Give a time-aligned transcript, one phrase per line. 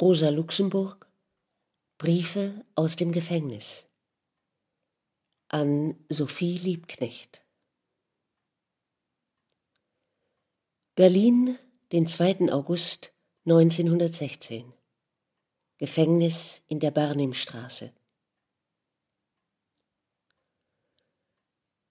[0.00, 1.06] Rosa Luxemburg
[1.98, 3.86] Briefe aus dem Gefängnis
[5.48, 7.40] an Sophie Liebknecht
[10.96, 11.56] Berlin,
[11.92, 12.52] den 2.
[12.52, 13.12] August
[13.44, 14.72] 1916
[15.78, 17.92] Gefängnis in der Barnimstraße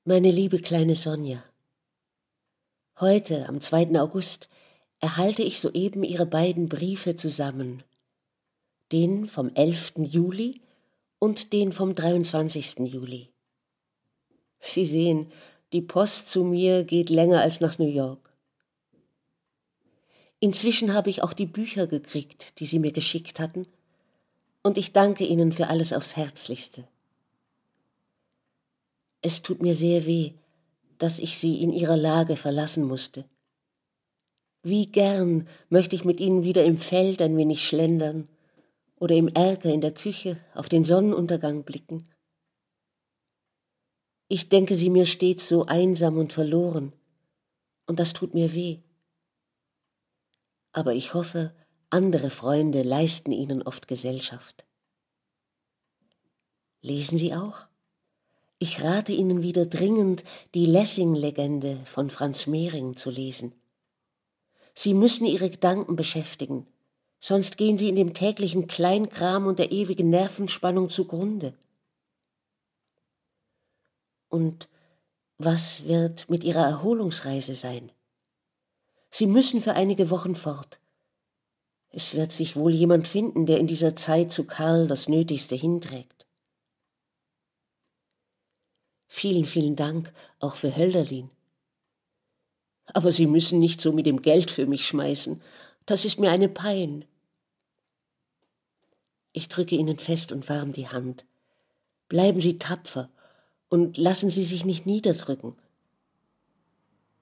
[0.03, 1.43] Meine liebe kleine Sonja,
[2.99, 3.97] heute, am 2.
[4.01, 4.49] August,
[4.99, 7.83] erhalte ich soeben Ihre beiden Briefe zusammen,
[8.91, 9.93] den vom 11.
[9.97, 10.61] Juli
[11.19, 12.79] und den vom 23.
[12.79, 13.29] Juli.
[14.59, 15.31] Sie sehen,
[15.73, 18.31] die Post zu mir geht länger als nach New York.
[20.39, 23.67] Inzwischen habe ich auch die Bücher gekriegt, die Sie mir geschickt hatten,
[24.63, 26.87] und ich danke Ihnen für alles aufs Herzlichste.
[29.21, 30.33] Es tut mir sehr weh,
[30.97, 33.25] dass ich Sie in Ihrer Lage verlassen musste.
[34.63, 38.27] Wie gern möchte ich mit Ihnen wieder im Feld ein wenig schlendern
[39.01, 42.07] oder im Erker in der Küche auf den Sonnenuntergang blicken.
[44.27, 46.93] Ich denke sie mir stets so einsam und verloren,
[47.87, 48.77] und das tut mir weh.
[50.71, 51.51] Aber ich hoffe,
[51.89, 54.65] andere Freunde leisten ihnen oft Gesellschaft.
[56.81, 57.65] Lesen Sie auch?
[58.59, 63.53] Ich rate Ihnen wieder dringend, die Lessing-Legende von Franz Mehring zu lesen.
[64.75, 66.67] Sie müssen Ihre Gedanken beschäftigen,
[67.21, 71.53] sonst gehen sie in dem täglichen Kleinkram und der ewigen Nervenspannung zugrunde.
[74.27, 74.67] Und
[75.37, 77.91] was wird mit ihrer Erholungsreise sein?
[79.09, 80.79] Sie müssen für einige Wochen fort.
[81.89, 86.25] Es wird sich wohl jemand finden, der in dieser Zeit zu Karl das Nötigste hinträgt.
[89.07, 91.29] Vielen, vielen Dank auch für Hölderlin.
[92.85, 95.41] Aber Sie müssen nicht so mit dem Geld für mich schmeißen.
[95.85, 97.05] Das ist mir eine Pein.
[99.33, 101.25] Ich drücke Ihnen fest und warm die Hand.
[102.09, 103.09] Bleiben Sie tapfer
[103.69, 105.55] und lassen Sie sich nicht niederdrücken.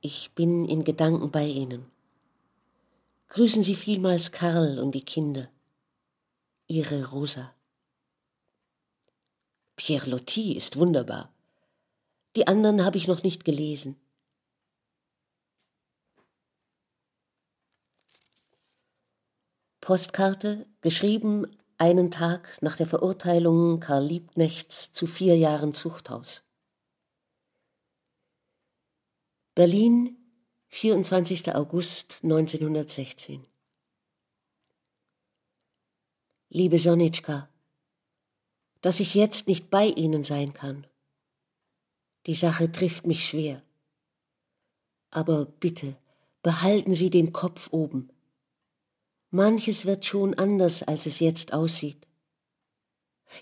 [0.02, 1.86] Ich bin in Gedanken bei Ihnen.
[3.28, 5.50] Grüßen Sie vielmals Karl und die Kinder.
[6.68, 7.53] Ihre Rosa.
[9.75, 11.31] Pierre Loti ist wunderbar.
[12.36, 13.96] Die anderen habe ich noch nicht gelesen.
[19.81, 26.44] Postkarte, geschrieben einen Tag nach der Verurteilung Karl Liebknechts zu vier Jahren Zuchthaus.
[29.56, 30.18] Berlin,
[30.68, 31.56] 24.
[31.56, 33.45] August 1916.
[36.50, 37.50] Liebe Sonitschka,
[38.81, 40.85] dass ich jetzt nicht bei Ihnen sein kann.
[42.25, 43.63] Die Sache trifft mich schwer.
[45.12, 45.95] Aber bitte,
[46.44, 48.09] behalten Sie den Kopf oben.
[49.31, 52.07] Manches wird schon anders, als es jetzt aussieht.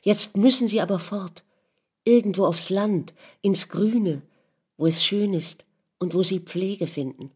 [0.02, 1.44] Jetzt müssen sie aber fort,
[2.04, 4.22] irgendwo aufs Land, ins Grüne,
[4.76, 5.66] wo es schön ist
[5.98, 7.32] und wo sie Pflege finden.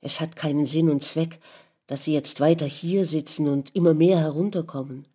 [0.00, 1.40] Es hat keinen Sinn und Zweck,
[1.88, 5.08] dass sie jetzt weiter hier sitzen und immer mehr herunterkommen.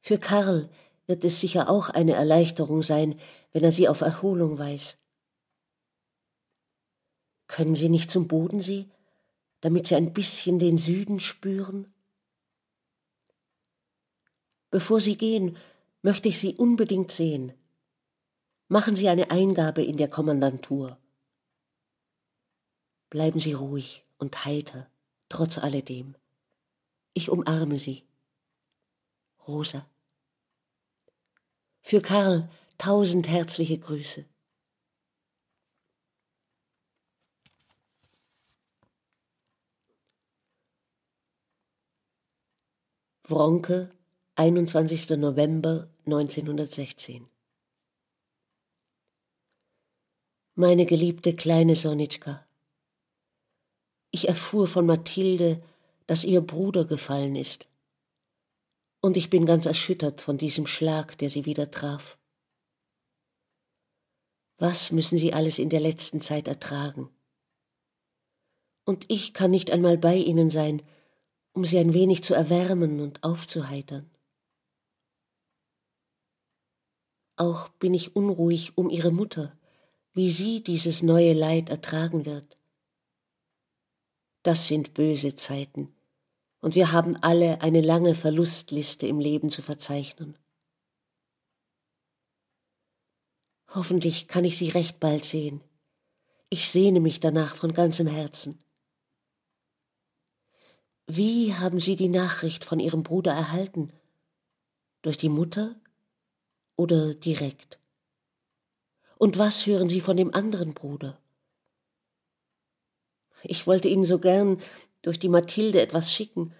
[0.00, 0.70] Für Karl
[1.08, 3.18] wird es sicher auch eine Erleichterung sein,
[3.52, 4.96] wenn er sie auf Erholung weiß.
[7.48, 8.86] Können Sie nicht zum Bodensee
[9.60, 11.92] damit sie ein bisschen den Süden spüren?
[14.70, 15.56] Bevor Sie gehen,
[16.02, 17.54] möchte ich Sie unbedingt sehen.
[18.68, 20.98] Machen Sie eine Eingabe in der Kommandantur.
[23.08, 24.90] Bleiben Sie ruhig und heiter,
[25.30, 26.14] trotz alledem.
[27.14, 28.04] Ich umarme Sie.
[29.46, 29.88] Rosa.
[31.80, 34.26] Für Karl tausend herzliche Grüße.
[43.30, 43.90] Wronke,
[44.36, 45.10] 21.
[45.18, 47.28] November 1916
[50.54, 52.46] Meine geliebte kleine Sonitschka,
[54.10, 55.62] ich erfuhr von Mathilde,
[56.06, 57.68] dass ihr Bruder gefallen ist,
[59.02, 62.16] und ich bin ganz erschüttert von diesem Schlag, der sie wieder traf.
[64.56, 67.10] Was müssen sie alles in der letzten Zeit ertragen?
[68.86, 70.82] Und ich kann nicht einmal bei ihnen sein,
[71.58, 74.08] um sie ein wenig zu erwärmen und aufzuheitern.
[77.34, 79.58] Auch bin ich unruhig um ihre Mutter,
[80.12, 82.56] wie sie dieses neue Leid ertragen wird.
[84.44, 85.92] Das sind böse Zeiten,
[86.60, 90.38] und wir haben alle eine lange Verlustliste im Leben zu verzeichnen.
[93.74, 95.60] Hoffentlich kann ich sie recht bald sehen.
[96.50, 98.60] Ich sehne mich danach von ganzem Herzen.
[101.10, 103.90] Wie haben Sie die Nachricht von Ihrem Bruder erhalten?
[105.00, 105.74] Durch die Mutter
[106.76, 107.80] oder direkt?
[109.16, 111.18] Und was hören Sie von dem anderen Bruder?
[113.42, 114.60] Ich wollte Ihnen so gern
[115.00, 116.52] durch die Mathilde etwas schicken,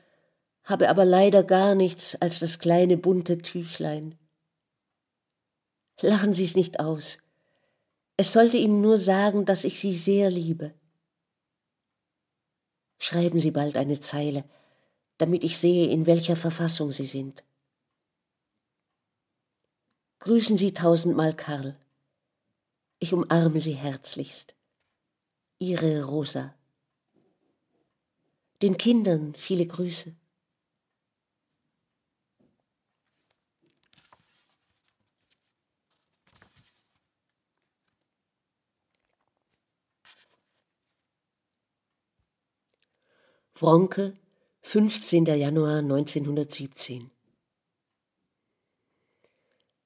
[0.64, 4.18] habe aber leider gar nichts als das kleine bunte Tüchlein.
[6.00, 7.18] Lachen Sie es nicht aus.
[8.16, 10.72] Es sollte Ihnen nur sagen, dass ich Sie sehr liebe.
[12.98, 14.44] Schreiben Sie bald eine Zeile,
[15.18, 17.44] damit ich sehe, in welcher Verfassung Sie sind.
[20.20, 21.76] Grüßen Sie tausendmal Karl.
[22.98, 24.56] Ich umarme Sie herzlichst.
[25.60, 26.54] Ihre Rosa.
[28.62, 30.14] Den Kindern viele Grüße.
[43.60, 44.14] Wronke,
[44.60, 45.26] 15.
[45.26, 47.10] Januar 1917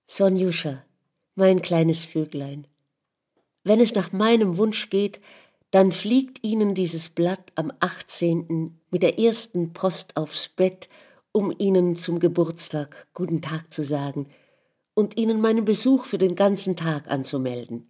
[0.07, 0.85] Sonjuscha,
[1.37, 2.67] mein kleines Vöglein,
[3.65, 5.23] wenn es nach meinem Wunsch geht,
[5.71, 8.79] dann fliegt Ihnen dieses Blatt am 18.
[8.91, 10.91] mit der ersten Post aufs Bett,
[11.33, 14.27] um Ihnen zum Geburtstag guten Tag zu sagen
[14.93, 17.89] und Ihnen meinen Besuch für den ganzen Tag anzumelden.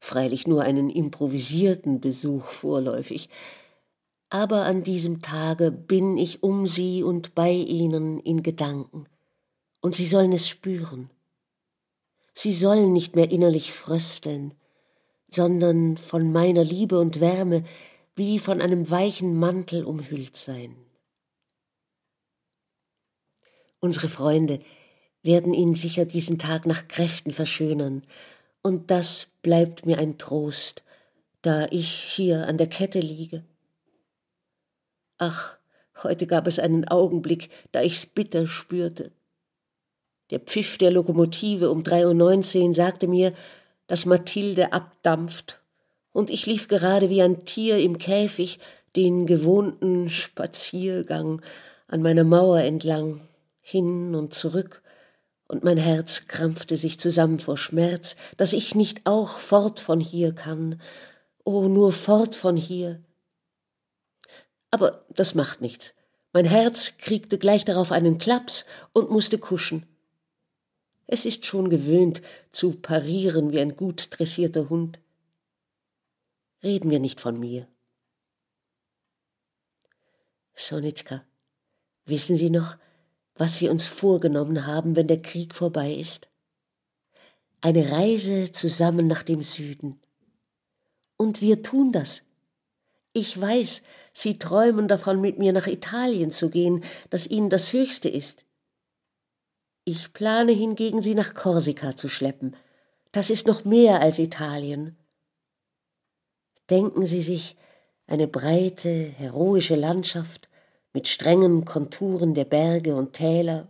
[0.00, 3.28] Freilich nur einen improvisierten Besuch vorläufig,
[4.32, 9.04] aber an diesem Tage bin ich um sie und bei ihnen in Gedanken,
[9.82, 11.10] und sie sollen es spüren.
[12.32, 14.54] Sie sollen nicht mehr innerlich frösteln,
[15.30, 17.64] sondern von meiner Liebe und Wärme
[18.16, 20.76] wie von einem weichen Mantel umhüllt sein.
[23.80, 24.60] Unsere Freunde
[25.22, 28.02] werden ihn sicher diesen Tag nach Kräften verschönern,
[28.62, 30.82] und das bleibt mir ein Trost,
[31.42, 33.44] da ich hier an der Kette liege
[35.24, 35.56] Ach,
[36.02, 39.12] heute gab es einen Augenblick, da ich's bitter spürte.
[40.32, 43.32] Der Pfiff der Lokomotive um drei Uhr neunzehn sagte mir,
[43.86, 45.60] dass Mathilde abdampft,
[46.10, 48.58] und ich lief gerade wie ein Tier im Käfig
[48.96, 51.40] den gewohnten Spaziergang
[51.86, 53.20] an meiner Mauer entlang,
[53.60, 54.82] hin und zurück,
[55.46, 60.34] und mein Herz krampfte sich zusammen vor Schmerz, dass ich nicht auch fort von hier
[60.34, 60.80] kann,
[61.44, 63.00] oh, nur fort von hier,
[64.72, 65.94] aber das macht nichts.
[66.32, 69.86] Mein Herz kriegte gleich darauf einen Klaps und musste kuschen.
[71.06, 72.22] Es ist schon gewöhnt
[72.52, 74.98] zu parieren wie ein gut dressierter Hund.
[76.62, 77.68] Reden wir nicht von mir.
[80.54, 81.22] Sonitschka,
[82.06, 82.76] wissen Sie noch,
[83.34, 86.28] was wir uns vorgenommen haben, wenn der Krieg vorbei ist?
[87.60, 90.00] Eine Reise zusammen nach dem Süden.
[91.18, 92.22] Und wir tun das.
[93.12, 98.08] Ich weiß, Sie träumen davon, mit mir nach Italien zu gehen, das Ihnen das Höchste
[98.08, 98.44] ist.
[99.84, 102.54] Ich plane hingegen, Sie nach Korsika zu schleppen.
[103.10, 104.96] Das ist noch mehr als Italien.
[106.70, 107.56] Denken Sie sich
[108.06, 110.48] eine breite, heroische Landschaft
[110.92, 113.68] mit strengen Konturen der Berge und Täler,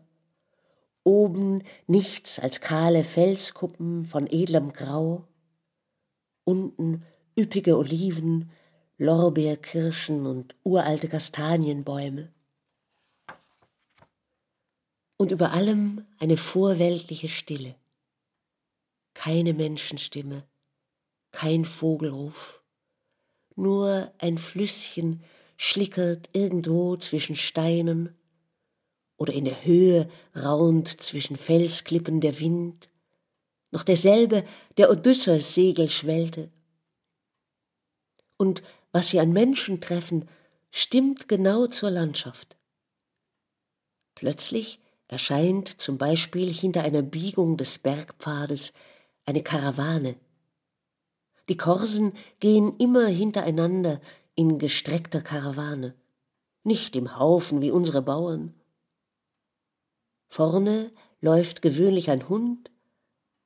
[1.04, 5.24] oben nichts als kahle Felskuppen von edlem Grau,
[6.44, 7.04] unten
[7.38, 8.50] üppige Oliven,
[9.02, 12.32] Lorbeerkirschen und uralte Kastanienbäume.
[15.16, 17.74] Und über allem eine vorweltliche Stille.
[19.14, 20.44] Keine Menschenstimme,
[21.32, 22.62] kein Vogelruf,
[23.56, 25.24] nur ein Flüsschen
[25.56, 28.14] schlickert irgendwo zwischen Steinen
[29.16, 32.88] oder in der Höhe raunt zwischen Felsklippen der Wind,
[33.72, 34.44] noch derselbe,
[34.76, 36.50] der Odysseus Segel schwellte.
[38.36, 40.28] Und was sie an Menschen treffen,
[40.70, 42.56] stimmt genau zur Landschaft.
[44.14, 48.72] Plötzlich erscheint zum Beispiel hinter einer Biegung des Bergpfades
[49.26, 50.16] eine Karawane.
[51.48, 54.00] Die Korsen gehen immer hintereinander
[54.34, 55.94] in gestreckter Karawane,
[56.62, 58.54] nicht im Haufen wie unsere Bauern.
[60.28, 62.70] Vorne läuft gewöhnlich ein Hund,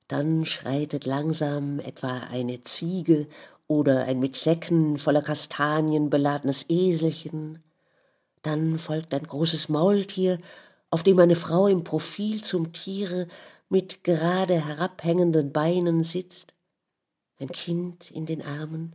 [0.08, 3.26] dann schreitet langsam etwa eine Ziege
[3.68, 7.62] oder ein mit Säcken voller Kastanien beladenes Eselchen,
[8.42, 10.38] dann folgt ein großes Maultier,
[10.90, 13.26] auf dem eine Frau im Profil zum Tiere
[13.68, 16.54] mit gerade herabhängenden Beinen sitzt,
[17.40, 18.94] ein Kind in den Armen.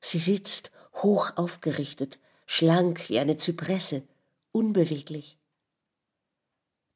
[0.00, 4.02] Sie sitzt hoch aufgerichtet, schlank wie eine Zypresse,
[4.50, 5.38] unbeweglich.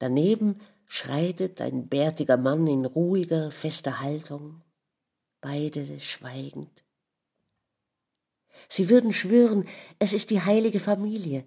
[0.00, 4.63] Daneben schreitet ein bärtiger Mann in ruhiger, fester Haltung
[5.44, 6.82] beide schweigend.
[8.66, 11.46] Sie würden schwören, es ist die heilige Familie.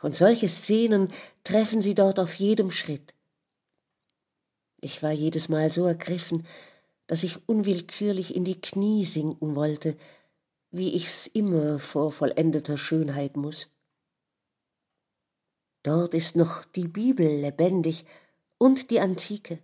[0.00, 3.14] Und solche Szenen treffen sie dort auf jedem Schritt.
[4.80, 6.46] Ich war jedes Mal so ergriffen,
[7.08, 9.96] dass ich unwillkürlich in die Knie sinken wollte,
[10.70, 13.70] wie ich's immer vor vollendeter Schönheit muss.
[15.82, 18.04] Dort ist noch die Bibel lebendig
[18.56, 19.58] und die Antike.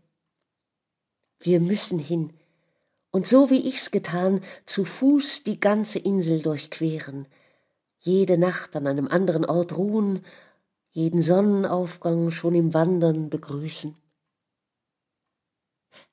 [1.38, 2.32] Wir müssen hin
[3.14, 7.28] und so wie ich's getan, zu Fuß die ganze Insel durchqueren,
[8.00, 10.24] jede Nacht an einem anderen Ort ruhen,
[10.90, 13.94] jeden Sonnenaufgang schon im Wandern begrüßen.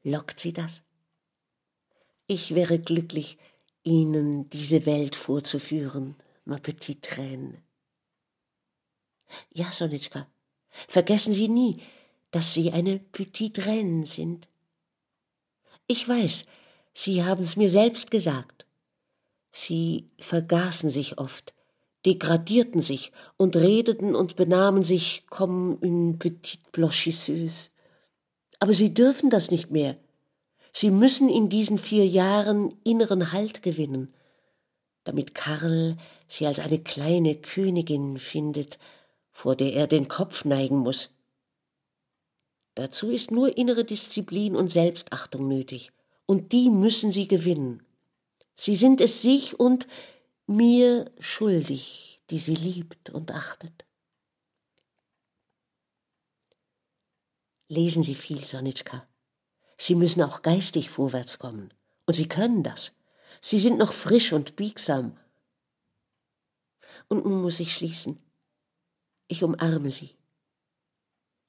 [0.03, 0.84] Lockt Sie das?
[2.27, 3.39] Ich wäre glücklich,
[3.81, 6.15] Ihnen diese Welt vorzuführen,
[6.46, 7.63] ma petite reine.
[9.51, 10.27] Ja, Sonitschka,
[10.88, 11.81] vergessen Sie nie,
[12.29, 14.48] dass Sie eine petite reine sind.
[15.88, 16.46] Ich weiß,
[16.94, 18.66] Sie haben's mir selbst gesagt.
[19.52, 21.54] Sie vergaßen sich oft,
[22.06, 27.70] degradierten sich und redeten und benahmen sich comme une petite blanchisseuse.
[28.60, 29.98] Aber sie dürfen das nicht mehr.
[30.74, 34.14] Sie müssen in diesen vier Jahren inneren Halt gewinnen,
[35.04, 38.80] damit Karl sie als eine kleine Königin findet,
[39.32, 41.10] vor der er den Kopf neigen muss.
[42.76, 45.92] Dazu ist nur innere Disziplin und Selbstachtung nötig,
[46.25, 47.86] und die müssen sie gewinnen.
[48.56, 49.88] Sie sind es sich und
[50.48, 53.86] mir schuldig, die sie liebt und achtet.
[57.72, 59.08] Lesen Sie viel, Sonitschka.
[59.78, 61.74] Sie müssen auch geistig vorwärts kommen.
[62.06, 62.92] Und Sie können das.
[63.40, 65.18] Sie sind noch frisch und biegsam.
[67.08, 68.20] Und nun muss ich schließen.
[69.30, 70.18] Ich umarme Sie.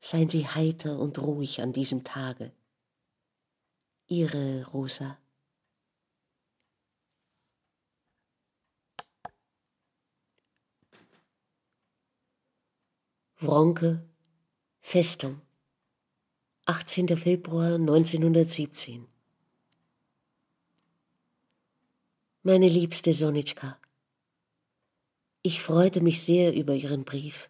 [0.00, 2.52] Seien Sie heiter und ruhig an diesem Tage.
[4.12, 5.16] Ihre Rosa.
[13.38, 14.06] Wronke,
[14.82, 15.40] Festung,
[16.66, 17.16] 18.
[17.16, 19.08] Februar 1917.
[22.42, 23.80] Meine liebste Sonitschka,
[25.40, 27.48] ich freute mich sehr über Ihren Brief.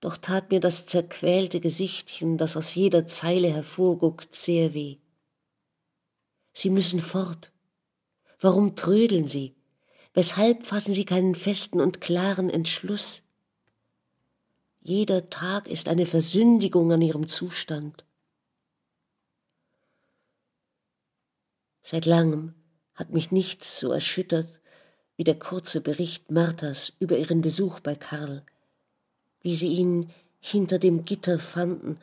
[0.00, 4.98] Doch tat mir das zerquälte Gesichtchen, das aus jeder Zeile hervorguckt, sehr weh.
[6.60, 7.52] Sie müssen fort.
[8.40, 9.54] Warum trödeln Sie?
[10.12, 13.22] Weshalb fassen Sie keinen festen und klaren Entschluss?
[14.80, 18.04] Jeder Tag ist eine Versündigung an Ihrem Zustand.
[21.84, 22.54] Seit langem
[22.92, 24.52] hat mich nichts so erschüttert
[25.14, 28.42] wie der kurze Bericht Marthas über ihren Besuch bei Karl,
[29.42, 30.10] wie sie ihn
[30.40, 32.00] hinter dem Gitter fanden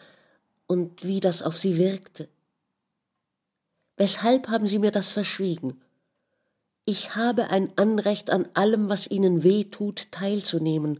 [0.65, 2.29] und wie das auf sie wirkte.
[3.97, 5.81] Weshalb haben Sie mir das verschwiegen?
[6.85, 10.99] Ich habe ein Anrecht an allem, was Ihnen weh tut, teilzunehmen,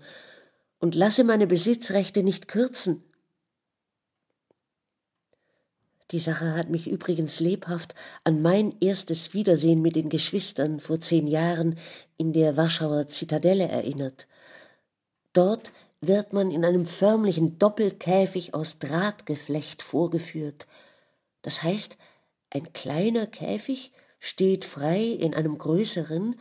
[0.80, 3.04] und lasse meine Besitzrechte nicht kürzen.
[6.12, 11.28] Die Sache hat mich übrigens lebhaft an mein erstes Wiedersehen mit den Geschwistern vor zehn
[11.28, 11.78] Jahren
[12.18, 14.28] in der Warschauer Zitadelle erinnert.
[15.34, 15.72] Dort
[16.02, 20.68] wird man in einem förmlichen Doppelkäfig aus Drahtgeflecht vorgeführt.
[21.42, 21.98] Das heißt,
[22.56, 26.40] ein kleiner Käfig steht frei in einem größeren,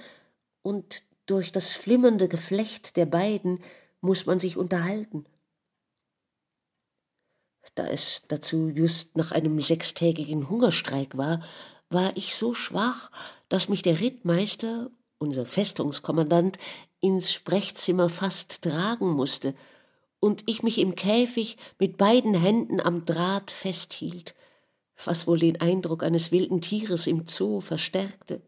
[0.63, 3.63] und durch das flimmernde Geflecht der beiden
[4.01, 5.27] muss man sich unterhalten.
[7.75, 11.43] Da es dazu just nach einem sechstägigen Hungerstreik war,
[11.91, 13.11] war ich so schwach,
[13.49, 16.59] dass mich der Rittmeister, unser Festungskommandant,
[17.01, 19.55] ins Sprechzimmer fast tragen musste
[20.21, 24.35] und ich mich im Käfig mit beiden Händen am Draht festhielt
[25.03, 28.41] was wohl den Eindruck eines wilden Tieres im Zoo verstärkte.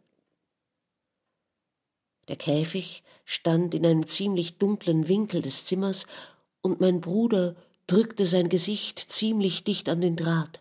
[2.28, 6.06] Der Käfig stand in einem ziemlich dunklen Winkel des Zimmers,
[6.62, 7.54] und mein Bruder
[7.86, 10.60] drückte sein Gesicht ziemlich dicht an den Draht.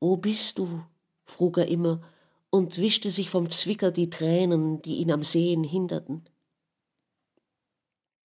[0.00, 0.82] Wo bist du?
[1.24, 2.02] frug er immer
[2.50, 6.24] und wischte sich vom Zwicker die Tränen, die ihn am Sehen hinderten.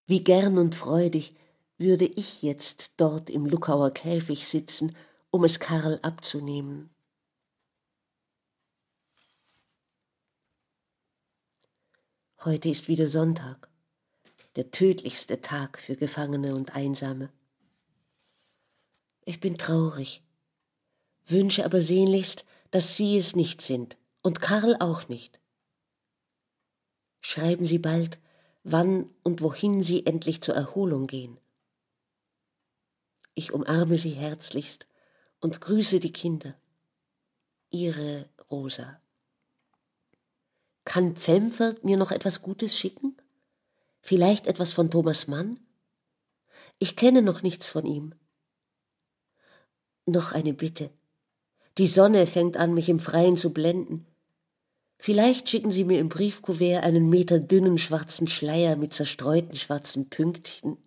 [0.07, 1.35] Wie gern und freudig
[1.77, 4.95] würde ich jetzt dort im Luckauer Käfig sitzen
[5.33, 6.91] um es Karl abzunehmen.
[12.45, 13.67] Heute ist wieder Sonntag,
[14.55, 17.33] der tödlichste Tag für Gefangene und Einsame.
[19.25, 20.21] Ich bin traurig,
[21.25, 25.39] wünsche aber sehnlichst, dass Sie es nicht sind und Karl auch nicht.
[27.21, 28.19] Schreiben Sie bald,
[28.63, 31.39] wann und wohin Sie endlich zur Erholung gehen.
[33.33, 34.85] Ich umarme Sie herzlichst
[35.43, 36.55] und grüße die Kinder.
[37.69, 39.01] Ihre Rosa.
[40.85, 43.17] Kann Pfemfert mir noch etwas Gutes schicken?
[44.01, 45.59] Vielleicht etwas von Thomas Mann?
[46.79, 48.15] Ich kenne noch nichts von ihm.
[50.05, 50.91] Noch eine Bitte.
[51.77, 54.05] Die Sonne fängt an, mich im Freien zu blenden.
[54.97, 60.77] Vielleicht schicken Sie mir im Briefkuvert einen Meter dünnen schwarzen Schleier mit zerstreuten schwarzen Pünktchen.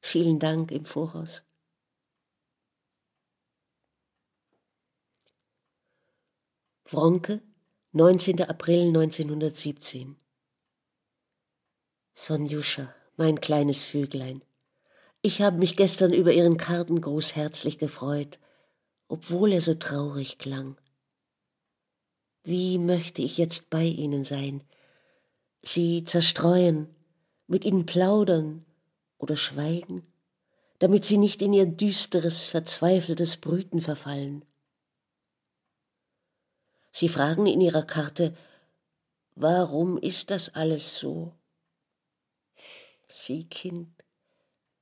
[0.00, 1.44] Vielen Dank im Voraus.
[6.92, 7.40] Wronke,
[7.92, 8.42] 19.
[8.42, 10.16] April 1917
[12.14, 14.42] Sonjuscha, mein kleines Vöglein,
[15.22, 18.40] ich habe mich gestern über Ihren Kartengruß herzlich gefreut,
[19.06, 20.80] obwohl er so traurig klang.
[22.42, 24.64] Wie möchte ich jetzt bei Ihnen sein,
[25.62, 26.88] Sie zerstreuen,
[27.46, 28.66] mit Ihnen plaudern
[29.16, 30.12] oder schweigen,
[30.80, 34.44] damit Sie nicht in Ihr düsteres, verzweifeltes Brüten verfallen.
[36.92, 38.36] Sie fragen in Ihrer Karte,
[39.34, 41.32] warum ist das alles so?
[43.08, 43.88] Sie, Kind,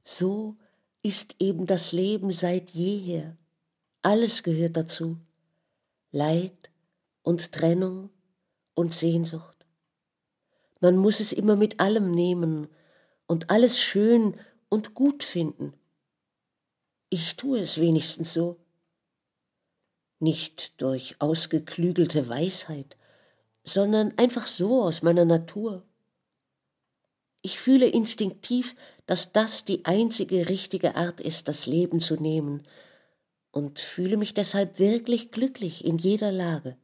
[0.04, 0.56] so
[1.02, 3.36] ist eben das Leben seit jeher.
[4.02, 5.18] Alles gehört dazu.
[6.10, 6.70] Leid
[7.22, 8.10] und Trennung
[8.74, 9.66] und Sehnsucht.
[10.80, 12.68] Man muss es immer mit allem nehmen
[13.26, 14.36] und alles schön
[14.68, 15.74] und gut finden.
[17.10, 18.56] Ich tue es wenigstens so.
[20.20, 22.96] Nicht durch ausgeklügelte Weisheit,
[23.64, 25.84] sondern einfach so aus meiner Natur.
[27.40, 28.74] Ich fühle instinktiv,
[29.06, 32.62] dass das die einzige richtige Art ist, das Leben zu nehmen,
[33.50, 36.76] und fühle mich deshalb wirklich glücklich in jeder Lage.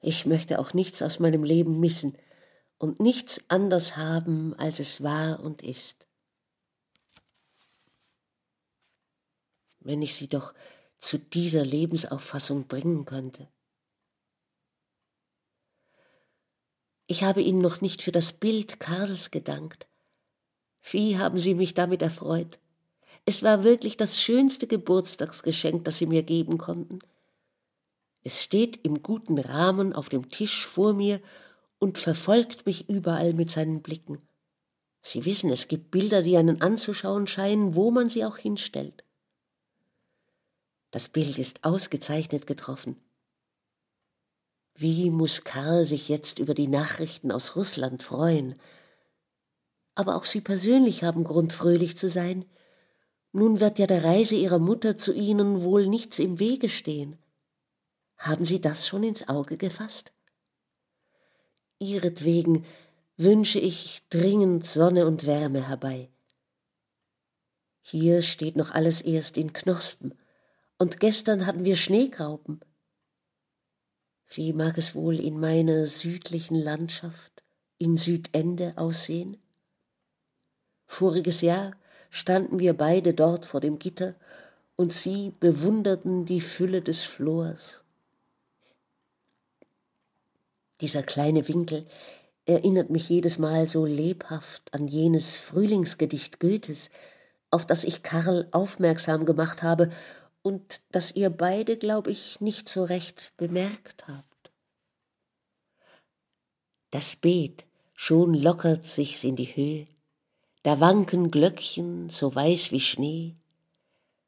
[0.00, 2.16] Ich möchte auch nichts aus meinem Leben missen
[2.78, 6.06] und nichts anders haben, als es war und ist.
[9.80, 10.52] Wenn ich sie doch
[10.98, 13.48] zu dieser Lebensauffassung bringen könnte.
[17.06, 19.86] Ich habe Ihnen noch nicht für das Bild Karls gedankt.
[20.90, 22.58] Wie haben Sie mich damit erfreut?
[23.24, 26.98] Es war wirklich das schönste Geburtstagsgeschenk, das Sie mir geben konnten.
[28.22, 31.20] Es steht im guten Rahmen auf dem Tisch vor mir
[31.78, 34.20] und verfolgt mich überall mit seinen Blicken.
[35.00, 39.04] Sie wissen, es gibt Bilder, die einen anzuschauen scheinen, wo man sie auch hinstellt.
[40.96, 42.96] Das Bild ist ausgezeichnet getroffen.
[44.74, 48.58] Wie muss Karl sich jetzt über die Nachrichten aus Russland freuen?
[49.94, 52.46] Aber auch Sie persönlich haben Grund, fröhlich zu sein.
[53.32, 57.18] Nun wird ja der Reise Ihrer Mutter zu Ihnen wohl nichts im Wege stehen.
[58.16, 60.14] Haben Sie das schon ins Auge gefasst?
[61.78, 62.64] Ihretwegen
[63.18, 66.08] wünsche ich dringend Sonne und Wärme herbei.
[67.82, 70.14] Hier steht noch alles erst in Knospen,
[70.78, 72.60] und gestern hatten wir Schneegraupen.
[74.28, 77.44] Wie mag es wohl in meiner südlichen Landschaft
[77.78, 79.36] in Südende aussehen?
[80.86, 81.72] Voriges Jahr
[82.10, 84.14] standen wir beide dort vor dem Gitter
[84.76, 87.84] und sie bewunderten die Fülle des Flors.
[90.80, 91.86] Dieser kleine Winkel
[92.44, 96.90] erinnert mich jedes Mal so lebhaft an jenes Frühlingsgedicht Goethes,
[97.50, 99.90] auf das ich Karl aufmerksam gemacht habe
[100.46, 104.52] und das ihr beide, glaube ich, nicht so recht bemerkt habt.
[106.92, 109.88] Das Beet schon lockert sich's in die Höhe,
[110.62, 113.34] da wanken Glöckchen so weiß wie Schnee,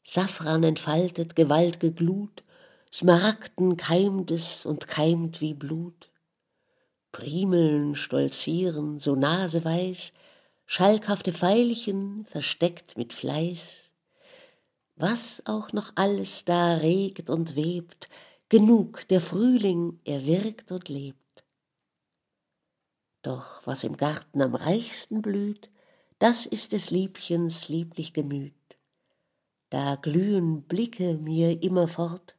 [0.03, 2.43] Safran entfaltet gewaltge Glut,
[2.93, 6.11] Smaragden keimt es und keimt wie Blut.
[7.13, 10.13] Primeln stolzieren so naseweiß,
[10.67, 13.88] schalkhafte Veilchen versteckt mit Fleiß,
[14.99, 18.09] was auch noch alles da regt und webt,
[18.49, 21.45] genug, der Frühling, er wirkt und lebt.
[23.23, 25.71] Doch was im Garten am reichsten blüht,
[26.19, 28.55] das ist des Liebchens lieblich Gemüt.
[29.71, 32.37] Da glühen Blicke mir immerfort,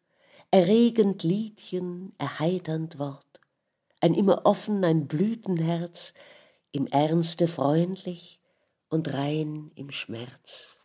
[0.52, 3.40] erregend Liedchen, erheiternd Wort,
[4.02, 6.14] ein immer offen, ein Blütenherz,
[6.72, 8.42] im Ernste freundlich
[8.90, 10.79] und rein im Schmerz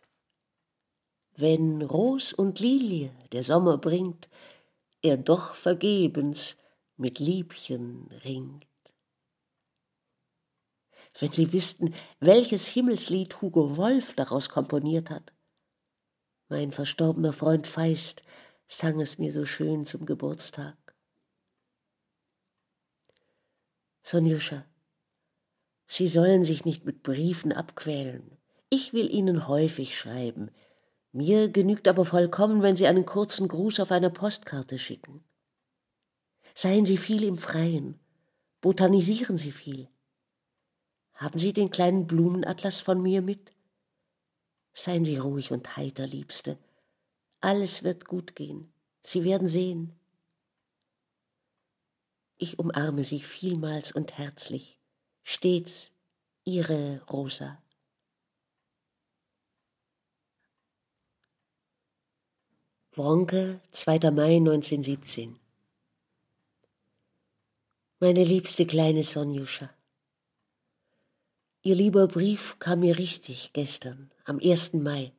[1.37, 4.29] wenn Ros und Lilie der Sommer bringt,
[5.01, 6.57] er doch vergebens
[6.97, 8.65] mit Liebchen ringt.
[11.19, 15.33] Wenn Sie wüssten, welches Himmelslied Hugo Wolf daraus komponiert hat.
[16.49, 18.23] Mein verstorbener Freund Feist
[18.67, 20.75] sang es mir so schön zum Geburtstag.
[24.03, 24.65] Sonjuscha,
[25.87, 28.37] Sie sollen sich nicht mit Briefen abquälen.
[28.69, 30.51] Ich will Ihnen häufig schreiben,
[31.15, 35.23] mir genügt aber vollkommen, wenn Sie einen kurzen Gruß auf einer Postkarte schicken.
[36.53, 37.99] Seien Sie viel im Freien.
[38.59, 39.87] Botanisieren Sie viel.
[41.13, 43.53] Haben Sie den kleinen Blumenatlas von mir mit?
[44.73, 46.57] Seien Sie ruhig und heiter, Liebste.
[47.39, 48.73] Alles wird gut gehen.
[49.01, 49.93] Sie werden sehen.
[52.37, 54.81] Ich umarme Sie vielmals und herzlich.
[55.23, 55.91] Stets
[56.43, 57.61] Ihre Rosa.
[62.97, 64.09] Wronke, 2.
[64.11, 65.37] Mai 1917
[67.99, 69.69] Meine liebste kleine Sonjuscha,
[71.61, 74.75] Ihr lieber Brief kam mir richtig gestern, am 1.
[74.75, 75.11] Mai.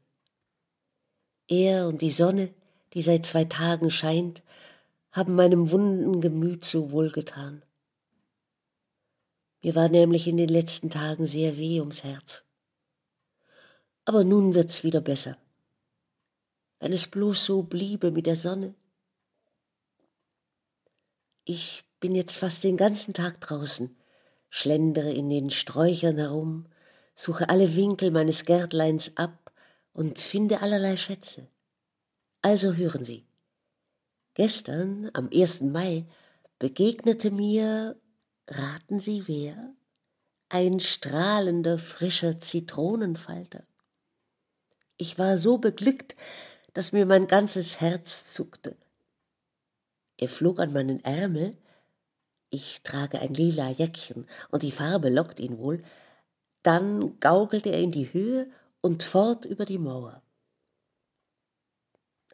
[1.49, 2.55] Er und die Sonne,
[2.95, 4.43] die seit zwei Tagen scheint,
[5.12, 7.62] haben meinem wunden Gemüt so wohlgetan.
[9.62, 12.43] Mir war nämlich in den letzten Tagen sehr weh ums Herz.
[14.07, 15.37] Aber nun wird's wieder besser
[16.79, 18.75] wenn es bloß so bliebe mit der Sonne.
[21.45, 23.97] Ich bin jetzt fast den ganzen Tag draußen,
[24.51, 26.67] schlendere in den Sträuchern herum,
[27.15, 29.53] suche alle Winkel meines Gärtleins ab
[29.93, 31.49] und finde allerlei Schätze.
[32.43, 33.27] Also hören Sie.
[34.35, 35.62] Gestern, am 1.
[35.62, 36.05] Mai,
[36.59, 37.97] begegnete mir,
[38.47, 39.75] raten Sie wer,
[40.49, 43.67] ein strahlender, frischer Zitronenfalter.
[44.97, 46.15] Ich war so beglückt,
[46.77, 48.77] dass mir mein ganzes Herz zuckte.
[50.19, 51.57] Er flog an meinen Ärmel,
[52.51, 55.83] ich trage ein lila Jäckchen und die Farbe lockt ihn wohl,
[56.62, 58.51] dann gaukelte er in die Höhe
[58.83, 60.23] und fort über die Mauer.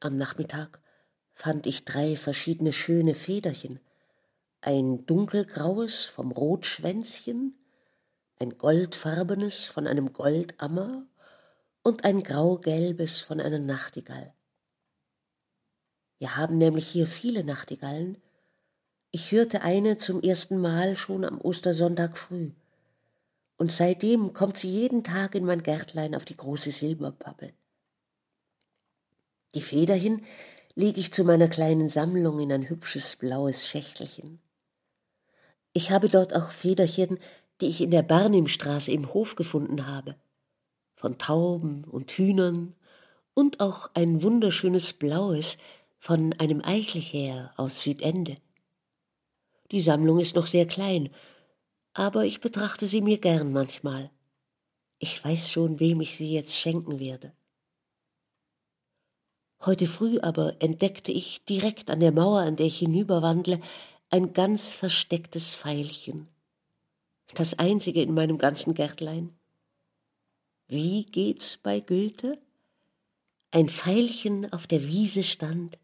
[0.01, 0.81] Am Nachmittag
[1.35, 3.79] fand ich drei verschiedene schöne Federchen,
[4.61, 7.57] ein dunkelgraues vom Rotschwänzchen,
[8.41, 11.07] ein goldfarbenes von einem Goldammer
[11.83, 14.33] und ein graugelbes von einer Nachtigall.
[16.19, 18.19] Wir haben nämlich hier viele Nachtigallen.
[19.11, 22.53] Ich hörte eine zum ersten Mal schon am Ostersonntag früh,
[23.57, 27.53] und seitdem kommt sie jeden Tag in mein Gärtlein auf die große Silberpappel.
[29.55, 30.25] Die Federchen
[30.75, 34.41] lege ich zu meiner kleinen Sammlung in ein hübsches blaues Schächtelchen.
[35.75, 37.19] Ich habe dort auch Federchen,
[37.61, 40.17] die ich in der Barnimstraße im Hof gefunden habe
[41.03, 42.77] von Tauben und Hühnern
[43.35, 45.59] und auch ein wunderschönes blaues
[45.99, 48.37] von einem Eichelheer aus Südende.
[49.73, 51.11] Die Sammlung ist noch sehr klein,
[51.93, 54.11] aber ich betrachte sie mir gern manchmal.
[55.01, 57.33] Ich weiß schon, wem ich sie jetzt schenken werde.
[59.65, 63.61] Heute früh aber entdeckte ich direkt an der Mauer, an der ich hinüberwandle,
[64.11, 66.29] ein ganz verstecktes Pfeilchen.
[67.35, 69.37] Das einzige in meinem ganzen Gärtlein.
[70.73, 72.39] Wie geht's bei Goethe?
[73.51, 75.79] Ein Pfeilchen auf der Wiese stand,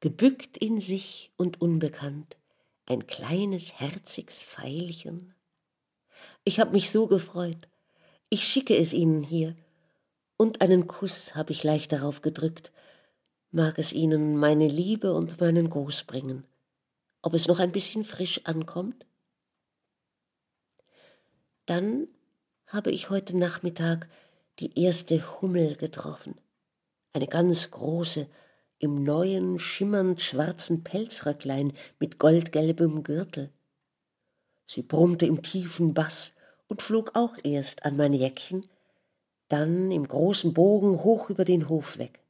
[0.00, 2.36] gebückt in sich und unbekannt,
[2.84, 5.32] ein kleines, herziges Pfeilchen.
[6.44, 7.66] Ich hab mich so gefreut.
[8.28, 9.56] Ich schicke es Ihnen hier.
[10.36, 12.72] Und einen Kuss hab ich leicht darauf gedrückt.
[13.52, 16.44] Mag es Ihnen meine Liebe und meinen Gruß bringen.
[17.22, 19.06] Ob es noch ein bisschen frisch ankommt?
[21.64, 22.08] Dann
[22.66, 24.10] habe ich heute Nachmittag
[24.58, 26.36] die erste Hummel getroffen,
[27.12, 28.26] eine ganz große,
[28.78, 33.50] im neuen, schimmernd schwarzen Pelzröcklein mit goldgelbem Gürtel.
[34.66, 36.34] Sie brummte im tiefen Bass
[36.68, 38.66] und flog auch erst an mein Jäckchen,
[39.48, 42.20] dann im großen Bogen hoch über den Hof weg.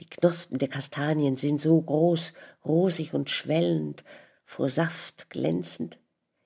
[0.00, 2.32] Die Knospen der Kastanien sind so groß,
[2.64, 4.02] rosig und schwellend,
[4.44, 5.98] vor Saft glänzend.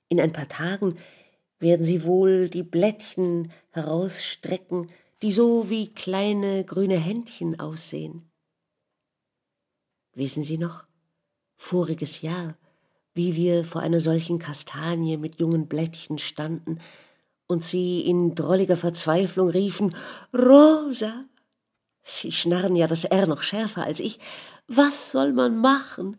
[0.09, 0.97] In ein paar Tagen
[1.59, 4.91] werden sie wohl die Blättchen herausstrecken,
[5.23, 8.31] die so wie kleine grüne Händchen aussehen.
[10.15, 10.85] Wissen Sie noch,
[11.57, 12.57] voriges Jahr,
[13.15, 16.81] wie wir vor einer solchen Kastanie mit jungen Blättchen standen
[17.47, 19.95] und Sie in drolliger Verzweiflung riefen,
[20.35, 21.25] Rosa!
[22.03, 24.21] Sie schnarren ja das R noch schärfer als ich.
[24.69, 26.19] Was soll man machen?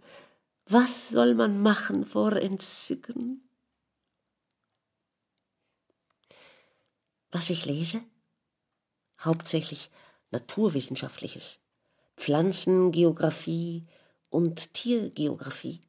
[0.65, 3.47] Was soll man machen vor Entzücken?
[7.38, 8.02] Was ich lese?
[9.19, 9.91] Hauptsächlich
[10.32, 11.60] Naturwissenschaftliches,
[12.15, 13.86] Pflanzengeographie
[14.32, 15.82] und Tiergeographie.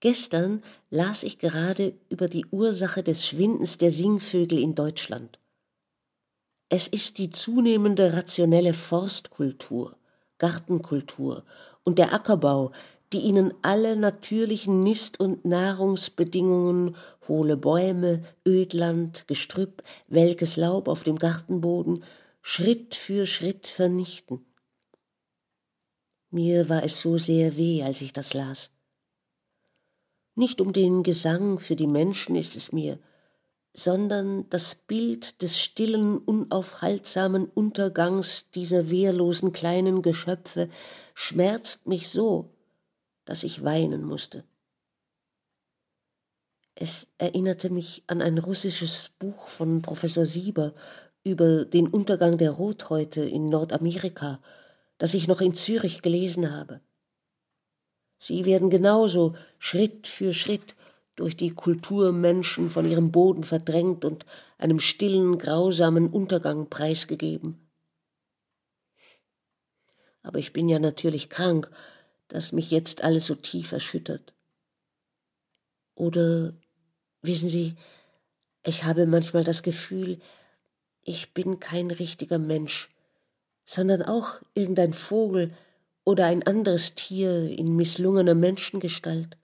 [0.00, 5.38] Gestern las ich gerade über die Ursache des Schwindens der Singvögel in Deutschland.
[6.70, 9.98] Es ist die zunehmende rationelle Forstkultur,
[10.38, 11.44] Gartenkultur
[11.84, 12.72] und der Ackerbau,
[13.12, 16.96] die ihnen alle natürlichen Nist- und Nahrungsbedingungen,
[17.28, 22.04] hohle Bäume, Ödland, Gestrüpp, welkes Laub auf dem Gartenboden,
[22.42, 24.44] Schritt für Schritt vernichten.
[26.30, 28.70] Mir war es so sehr weh, als ich das las.
[30.34, 32.98] Nicht um den Gesang für die Menschen ist es mir,
[33.72, 40.68] sondern das Bild des stillen, unaufhaltsamen Untergangs dieser wehrlosen kleinen Geschöpfe
[41.14, 42.55] schmerzt mich so,
[43.26, 44.44] dass ich weinen musste.
[46.74, 50.74] Es erinnerte mich an ein russisches Buch von Professor Sieber
[51.24, 54.40] über den Untergang der Rothäute in Nordamerika,
[54.98, 56.80] das ich noch in Zürich gelesen habe.
[58.18, 60.74] Sie werden genauso Schritt für Schritt
[61.16, 64.26] durch die Kulturmenschen von ihrem Boden verdrängt und
[64.58, 67.58] einem stillen, grausamen Untergang preisgegeben.
[70.22, 71.70] Aber ich bin ja natürlich krank,
[72.28, 74.34] dass mich jetzt alles so tief erschüttert.
[75.94, 76.54] Oder
[77.22, 77.76] wissen Sie,
[78.64, 80.20] ich habe manchmal das Gefühl,
[81.02, 82.90] ich bin kein richtiger Mensch,
[83.64, 85.52] sondern auch irgendein Vogel,
[86.06, 89.36] oder ein anderes Tier in misslungener Menschengestalt.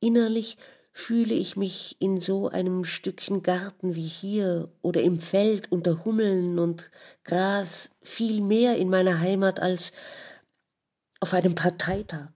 [0.00, 0.56] Innerlich
[0.90, 6.58] fühle ich mich in so einem Stückchen Garten wie hier oder im Feld unter Hummeln
[6.58, 6.90] und
[7.24, 9.92] Gras viel mehr in meiner Heimat als
[11.22, 12.30] auf einem Parteitag.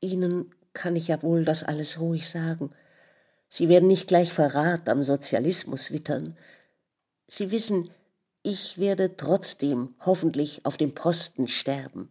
[0.00, 2.70] Ihnen kann ich ja wohl das alles ruhig sagen.
[3.48, 6.36] Sie werden nicht gleich Verrat am Sozialismus wittern.
[7.26, 7.88] Sie wissen,
[8.42, 12.10] ich werde trotzdem hoffentlich auf dem Posten sterben,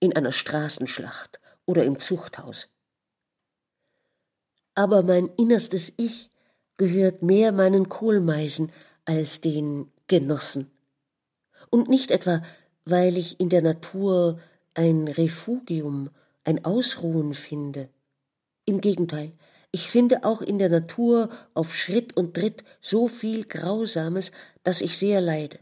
[0.00, 2.70] in einer Straßenschlacht oder im Zuchthaus.
[4.74, 6.30] Aber mein innerstes Ich
[6.78, 8.72] gehört mehr meinen Kohlmeisen
[9.04, 10.70] als den Genossen.
[11.68, 12.42] Und nicht etwa,
[12.86, 14.40] weil ich in der Natur
[14.74, 16.10] ein Refugium,
[16.44, 17.88] ein Ausruhen finde.
[18.66, 19.32] Im Gegenteil,
[19.70, 24.30] ich finde auch in der Natur auf Schritt und Tritt so viel Grausames,
[24.62, 25.58] dass ich sehr leide.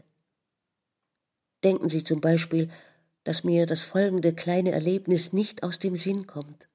[1.63, 2.69] Denken Sie zum Beispiel,
[3.23, 6.67] dass mir das folgende kleine Erlebnis nicht aus dem Sinn kommt.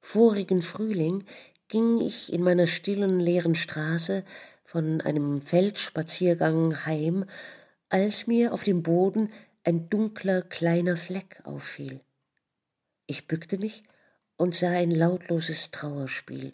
[0.00, 1.24] Vorigen Frühling
[1.68, 4.24] ging ich in meiner stillen, leeren Straße
[4.64, 7.24] von einem Feldspaziergang heim,
[7.88, 9.30] als mir auf dem Boden
[9.64, 12.00] ein dunkler kleiner Fleck auffiel.
[13.06, 13.84] Ich bückte mich
[14.36, 16.52] und sah ein lautloses Trauerspiel.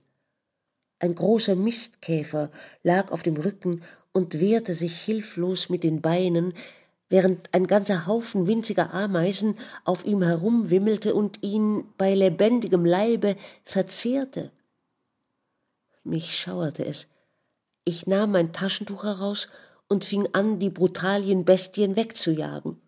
[0.99, 2.51] Ein großer Mistkäfer
[2.83, 6.53] lag auf dem Rücken und wehrte sich hilflos mit den Beinen,
[7.09, 14.51] während ein ganzer Haufen winziger Ameisen auf ihm herumwimmelte und ihn bei lebendigem Leibe verzehrte.
[16.05, 17.07] Mich schauerte es.
[17.85, 19.49] Ich nahm mein Taschentuch heraus
[19.88, 22.79] und fing an, die brutalien Bestien wegzujagen.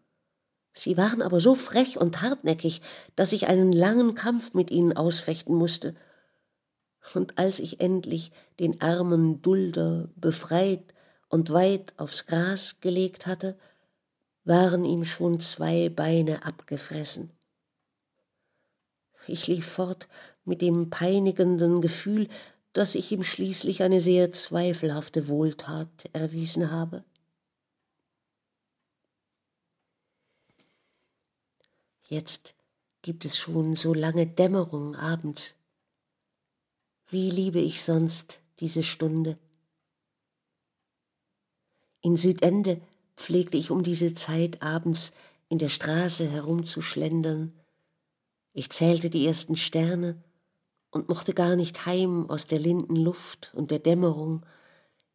[0.73, 2.81] Sie waren aber so frech und hartnäckig,
[3.17, 5.95] dass ich einen langen Kampf mit ihnen ausfechten musste.
[7.15, 10.95] Und als ich endlich den armen Dulder befreit
[11.29, 13.59] und weit aufs Gras gelegt hatte,
[14.45, 17.31] waren ihm schon zwei Beine abgefressen.
[19.27, 20.09] Ich lief fort
[20.45, 22.29] mit dem peinigenden Gefühl,
[22.73, 27.05] dass ich ihm schließlich eine sehr zweifelhafte Wohltat erwiesen habe.
[32.11, 32.57] Jetzt
[33.03, 35.55] gibt es schon so lange Dämmerung abends.
[37.09, 39.39] Wie liebe ich sonst diese Stunde.
[42.01, 42.81] In Südende
[43.17, 45.13] pflegte ich um diese Zeit abends
[45.49, 47.53] in der Straße herumzuschlendern.
[48.55, 50.21] Ich zählte die ersten Sterne
[50.91, 54.45] und mochte gar nicht heim aus der linden Luft und der Dämmerung,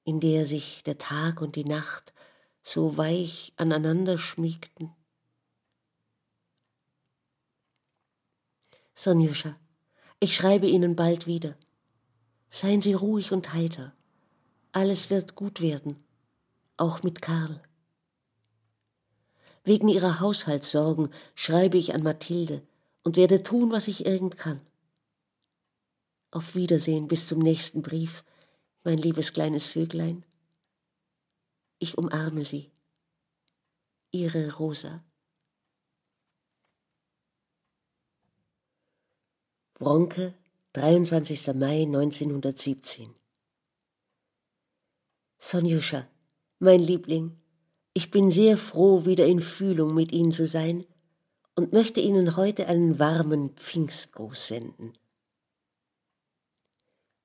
[0.05, 2.13] in der sich der Tag und die Nacht
[2.63, 4.95] so weich aneinander schmiegten.
[8.95, 9.58] Sonjuscha,
[10.19, 11.55] ich schreibe Ihnen bald wieder.
[12.49, 13.93] Seien Sie ruhig und heiter.
[14.71, 16.03] Alles wird gut werden,
[16.77, 17.62] auch mit Karl.
[19.65, 22.62] Wegen ihrer Haushaltssorgen schreibe ich an Mathilde
[23.03, 24.62] und werde tun, was ich irgend kann.
[26.31, 28.23] Auf Wiedersehen bis zum nächsten Brief,
[28.84, 30.23] mein liebes kleines Vöglein.
[31.79, 32.71] Ich umarme Sie.
[34.12, 35.03] Ihre Rosa.
[39.77, 40.33] Wronke,
[40.71, 41.53] 23.
[41.53, 43.13] Mai 1917
[45.38, 46.07] Sonjuscha,
[46.59, 47.38] mein Liebling,
[47.93, 50.85] ich bin sehr froh, wieder in Fühlung mit Ihnen zu sein
[51.55, 54.93] und möchte Ihnen heute einen warmen Pfingstgruß senden.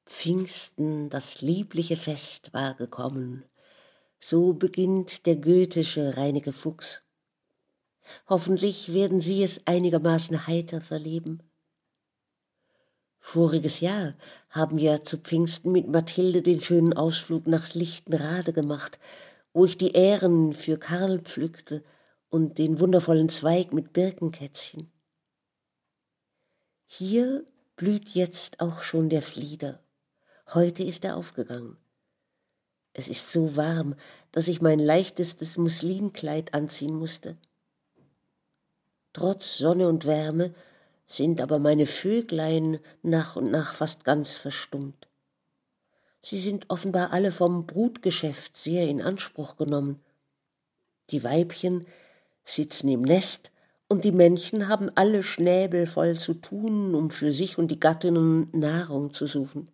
[0.07, 3.45] Pfingsten, das liebliche Fest, war gekommen.
[4.19, 7.05] So beginnt der goethische Reineke Fuchs.
[8.29, 11.45] Hoffentlich werden Sie es einigermaßen heiter verleben.
[13.33, 14.15] Voriges Jahr
[14.49, 18.99] haben wir zu Pfingsten mit Mathilde den schönen Ausflug nach Lichtenrade gemacht,
[19.53, 21.85] wo ich die Ähren für Karl pflückte
[22.29, 24.91] und den wundervollen Zweig mit Birkenkätzchen.
[26.87, 27.45] Hier
[27.77, 29.79] blüht jetzt auch schon der Flieder.
[30.53, 31.77] Heute ist er aufgegangen.
[32.95, 33.95] Es ist so warm,
[34.33, 37.37] dass ich mein leichtestes Muslinkleid anziehen musste.
[39.13, 40.53] Trotz Sonne und Wärme
[41.11, 45.09] sind aber meine Vöglein nach und nach fast ganz verstummt.
[46.23, 50.01] Sie sind offenbar alle vom Brutgeschäft sehr in Anspruch genommen.
[51.11, 51.87] Die Weibchen
[52.45, 53.51] sitzen im Nest,
[53.89, 58.49] und die Männchen haben alle Schnäbel voll zu tun, um für sich und die Gattinnen
[58.53, 59.69] Nahrung zu suchen.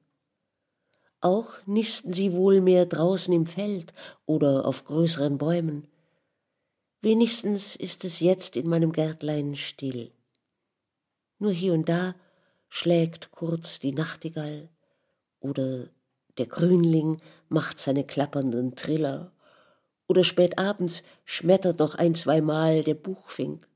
[1.21, 3.93] Auch nisten sie wohl mehr draußen im Feld
[4.25, 5.87] oder auf größeren Bäumen.
[7.03, 10.11] Wenigstens ist es jetzt in meinem Gärtlein still.
[11.39, 12.15] Nur hier und da
[12.69, 14.69] schlägt kurz die Nachtigall
[15.41, 15.89] oder
[16.39, 19.33] der Grünling macht seine klappernden Triller
[20.07, 23.69] oder spät abends schmettert noch ein, zweimal der Buchfink.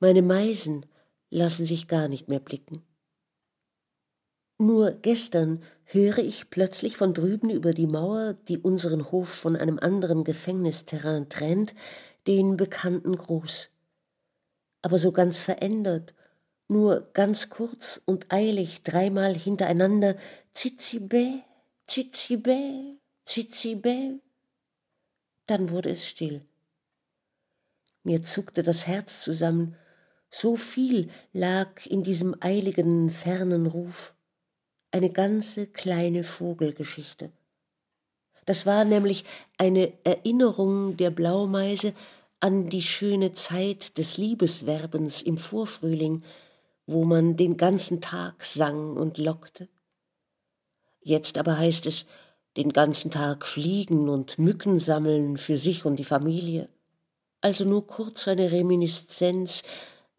[0.00, 0.86] Meine Meisen
[1.30, 2.82] lassen sich gar nicht mehr blicken.
[4.58, 9.78] Nur gestern höre ich plötzlich von drüben über die Mauer, die unseren Hof von einem
[9.78, 11.74] anderen Gefängnisterrain trennt,
[12.26, 13.70] den bekannten Gruß.
[14.82, 16.14] Aber so ganz verändert,
[16.68, 20.16] nur ganz kurz und eilig dreimal hintereinander
[20.52, 21.40] Zizibe,
[21.86, 24.20] Zizibe, Zizibe.
[25.46, 26.42] Dann wurde es still.
[28.04, 29.76] Mir zuckte das Herz zusammen,
[30.30, 34.14] so viel lag in diesem eiligen, fernen Ruf.
[34.90, 37.32] Eine ganze kleine Vogelgeschichte.
[38.44, 39.24] Das war nämlich
[39.58, 41.92] eine Erinnerung der Blaumeise
[42.40, 46.22] an die schöne Zeit des Liebeswerbens im Vorfrühling,
[46.86, 49.68] wo man den ganzen Tag sang und lockte.
[51.00, 52.06] Jetzt aber heißt es,
[52.56, 56.68] den ganzen Tag fliegen und Mücken sammeln für sich und die Familie.
[57.40, 59.62] Also nur kurz eine Reminiszenz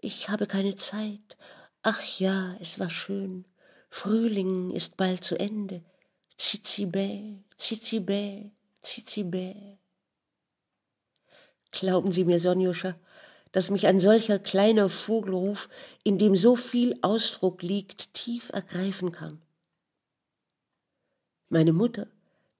[0.01, 1.37] ich habe keine Zeit.
[1.81, 3.45] Ach ja, es war schön.
[3.89, 5.83] Frühling ist bald zu Ende.
[6.37, 8.49] Zizibä, Zizibä,
[8.81, 9.78] Zizibä.
[11.71, 12.95] Glauben Sie mir, Sonjuscha,
[13.51, 15.69] dass mich ein solcher kleiner Vogelruf,
[16.03, 19.41] in dem so viel Ausdruck liegt, tief ergreifen kann.
[21.49, 22.07] Meine Mutter,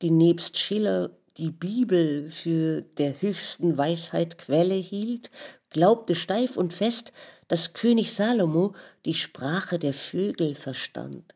[0.01, 5.29] die nebst Schiller die Bibel für der höchsten Weisheit Quelle hielt,
[5.69, 7.13] glaubte steif und fest,
[7.47, 11.35] dass König Salomo die Sprache der Vögel verstand.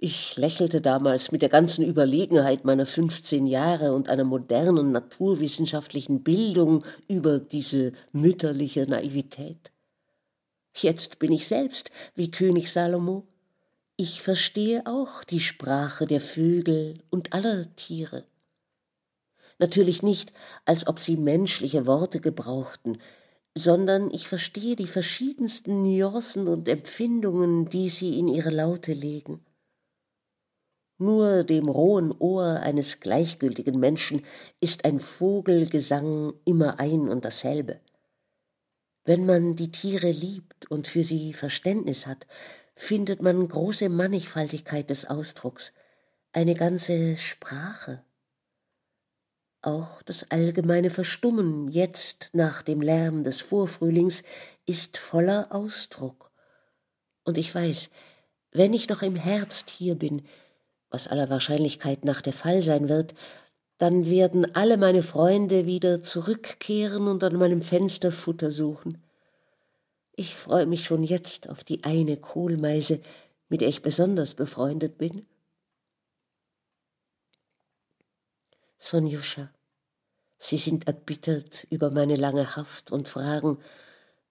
[0.00, 6.84] Ich lächelte damals mit der ganzen Überlegenheit meiner fünfzehn Jahre und einer modernen naturwissenschaftlichen Bildung
[7.08, 9.72] über diese mütterliche Naivität.
[10.76, 13.26] Jetzt bin ich selbst wie König Salomo.
[13.96, 18.24] Ich verstehe auch die Sprache der Vögel und aller Tiere.
[19.58, 20.32] Natürlich nicht,
[20.64, 22.98] als ob sie menschliche Worte gebrauchten,
[23.56, 29.40] sondern ich verstehe die verschiedensten Nuancen und Empfindungen, die sie in ihre Laute legen.
[30.98, 34.24] Nur dem rohen Ohr eines gleichgültigen Menschen
[34.60, 37.80] ist ein Vogelgesang immer ein und dasselbe.
[39.04, 42.26] Wenn man die Tiere liebt und für sie Verständnis hat,
[42.74, 45.72] findet man große Mannigfaltigkeit des Ausdrucks,
[46.32, 48.04] eine ganze Sprache.
[49.62, 54.24] Auch das allgemeine Verstummen jetzt nach dem Lärm des Vorfrühlings
[54.66, 56.30] ist voller Ausdruck.
[57.24, 57.90] Und ich weiß,
[58.52, 60.22] wenn ich noch im Herbst hier bin,
[60.90, 63.14] was aller Wahrscheinlichkeit nach der Fall sein wird,
[63.78, 69.02] dann werden alle meine Freunde wieder zurückkehren und an meinem Fenster Futter suchen.
[70.12, 73.00] Ich freue mich schon jetzt auf die eine Kohlmeise,
[73.48, 75.26] mit der ich besonders befreundet bin.
[78.78, 79.50] Sonjuscha,
[80.38, 83.58] Sie sind erbittert über meine lange Haft und fragen,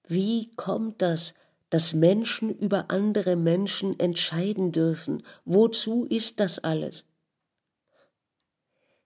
[0.07, 1.33] wie kommt das,
[1.69, 5.23] dass Menschen über andere Menschen entscheiden dürfen?
[5.45, 7.05] Wozu ist das alles?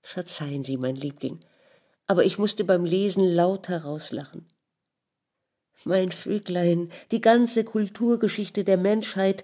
[0.01, 1.39] Verzeihen Sie, mein Liebling,
[2.07, 4.47] aber ich musste beim Lesen laut herauslachen.
[5.83, 9.43] Mein Vöglein, die ganze Kulturgeschichte der Menschheit,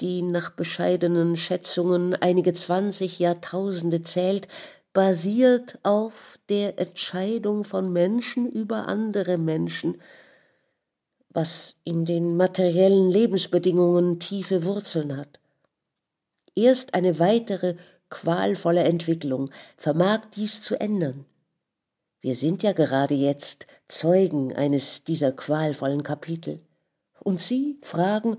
[0.00, 4.48] die nach bescheidenen Schätzungen einige zwanzig Jahrtausende zählt,
[4.92, 10.00] basiert auf der Entscheidung von Menschen über andere Menschen,
[11.30, 15.40] was in den materiellen Lebensbedingungen tiefe Wurzeln hat.
[16.54, 17.76] Erst eine weitere
[18.10, 21.24] qualvolle Entwicklung vermag dies zu ändern.
[22.20, 26.60] Wir sind ja gerade jetzt Zeugen eines dieser qualvollen Kapitel.
[27.20, 28.36] Und Sie fragen,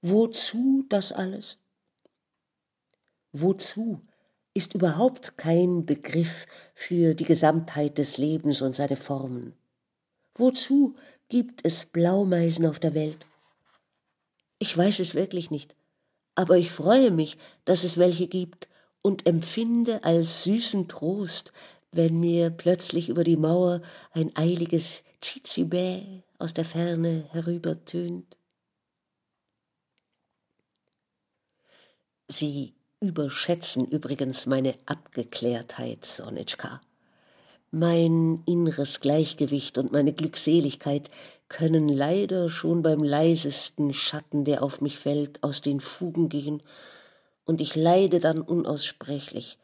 [0.00, 1.58] wozu das alles?
[3.32, 4.00] Wozu
[4.54, 9.54] ist überhaupt kein Begriff für die Gesamtheit des Lebens und seine Formen.
[10.34, 10.96] Wozu
[11.30, 13.24] gibt es Blaumeisen auf der Welt?
[14.58, 15.74] Ich weiß es wirklich nicht,
[16.34, 18.68] aber ich freue mich, dass es welche gibt
[19.00, 21.52] und empfinde als süßen Trost,
[21.92, 23.80] wenn mir plötzlich über die Mauer
[24.12, 28.36] ein eiliges Zizibä aus der Ferne herübertönt.
[32.28, 36.80] Sie überschätzen übrigens meine Abgeklärtheit, Sonitschka.
[37.72, 41.08] Mein inneres Gleichgewicht und meine Glückseligkeit
[41.48, 46.62] können leider schon beim leisesten Schatten, der auf mich fällt, aus den Fugen gehen,
[47.44, 49.58] und ich leide dann unaussprechlich,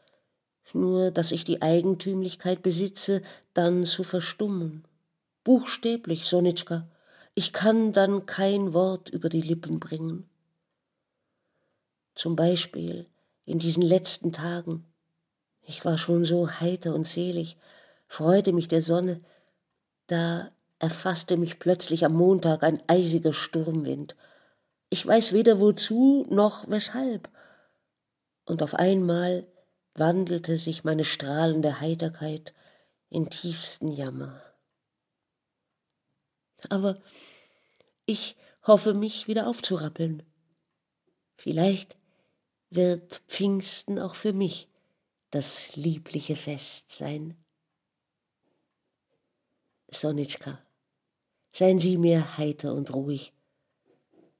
[0.73, 3.21] nur dass ich die Eigentümlichkeit besitze,
[3.53, 4.85] dann zu verstummen.
[5.43, 6.87] Buchstäblich, Sonitschka,
[7.35, 10.29] ich kann dann kein Wort über die Lippen bringen.
[12.15, 13.05] Zum Beispiel
[13.45, 14.85] in diesen letzten Tagen.
[15.61, 17.57] Ich war schon so heiter und selig,
[18.07, 19.21] freute mich der Sonne,
[20.07, 24.15] da erfasste mich plötzlich am Montag ein eisiger Sturmwind.
[24.89, 27.29] Ich weiß weder wozu noch weshalb.
[28.45, 29.45] Und auf einmal
[29.93, 32.53] wandelte sich meine strahlende Heiterkeit
[33.09, 34.41] in tiefsten Jammer.
[36.69, 36.97] Aber
[38.05, 40.23] ich hoffe, mich wieder aufzurappeln.
[41.35, 41.97] Vielleicht
[42.69, 44.69] wird Pfingsten auch für mich
[45.31, 47.37] das liebliche Fest sein.
[49.89, 50.59] Sonitschka,
[51.51, 53.33] seien Sie mir heiter und ruhig.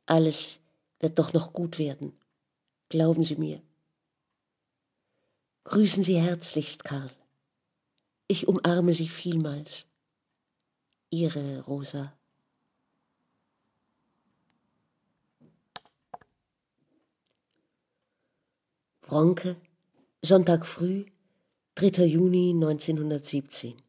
[0.06, 0.60] Alles
[1.00, 2.14] wird doch noch gut werden.
[2.90, 3.62] Glauben Sie mir.
[5.64, 7.12] Grüßen Sie herzlichst, Karl.
[8.28, 9.86] Ich umarme Sie vielmals.
[11.10, 12.14] Ihre Rosa.
[19.02, 19.56] Wronke,
[20.22, 21.06] Sonntag früh,
[21.76, 22.06] 3.
[22.06, 23.87] Juni 1917.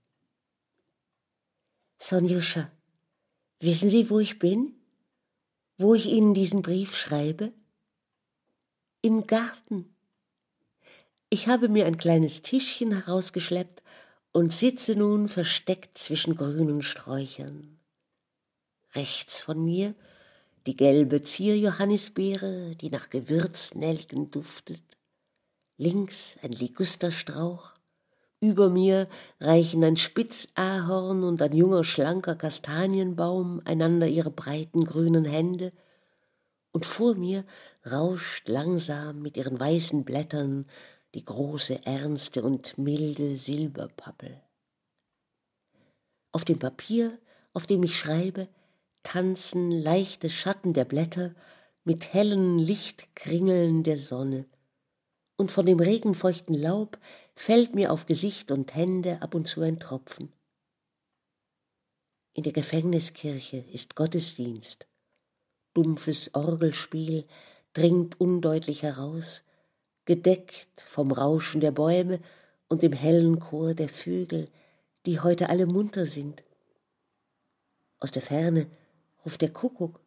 [2.00, 2.70] Sonjuscha,
[3.60, 4.72] wissen Sie, wo ich bin?
[5.78, 7.52] Wo ich Ihnen diesen Brief schreibe?
[9.02, 9.94] Im Garten.
[11.28, 13.82] Ich habe mir ein kleines Tischchen herausgeschleppt
[14.32, 17.78] und sitze nun versteckt zwischen grünen Sträuchern.
[18.94, 19.94] Rechts von mir
[20.66, 24.82] die gelbe Zierjohannisbeere, die nach Gewürznelken duftet.
[25.78, 27.72] Links ein Ligusterstrauch,
[28.40, 29.08] über mir
[29.40, 35.72] reichen ein Spitzahorn und ein junger, schlanker Kastanienbaum einander ihre breiten grünen Hände,
[36.70, 37.44] und vor mir
[37.90, 40.66] rauscht langsam mit ihren weißen Blättern
[41.14, 44.40] die große, ernste und milde Silberpappel.
[46.30, 47.18] Auf dem Papier,
[47.54, 48.48] auf dem ich schreibe,
[49.02, 51.34] tanzen leichte Schatten der Blätter
[51.84, 54.44] mit hellen Lichtkringeln der Sonne,
[55.36, 56.98] und von dem regenfeuchten Laub
[57.38, 60.32] fällt mir auf Gesicht und Hände ab und zu ein Tropfen.
[62.34, 64.88] In der Gefängniskirche ist Gottesdienst.
[65.72, 67.28] Dumpfes Orgelspiel
[67.74, 69.44] dringt undeutlich heraus,
[70.04, 72.18] gedeckt vom Rauschen der Bäume
[72.66, 74.50] und dem hellen Chor der Vögel,
[75.06, 76.42] die heute alle munter sind.
[78.00, 78.68] Aus der Ferne
[79.24, 80.00] ruft der Kuckuck.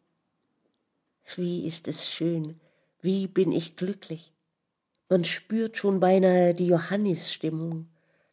[1.34, 2.60] Wie ist es schön,
[3.00, 4.31] wie bin ich glücklich.
[5.12, 7.86] Man spürt schon beinahe die Johannisstimmung,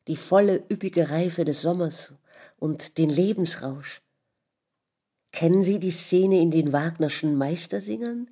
[0.07, 2.13] die volle üppige Reife des Sommers
[2.57, 4.01] und den Lebensrausch.
[5.33, 8.29] Kennen Sie die Szene in den Wagnerschen Meistersingern?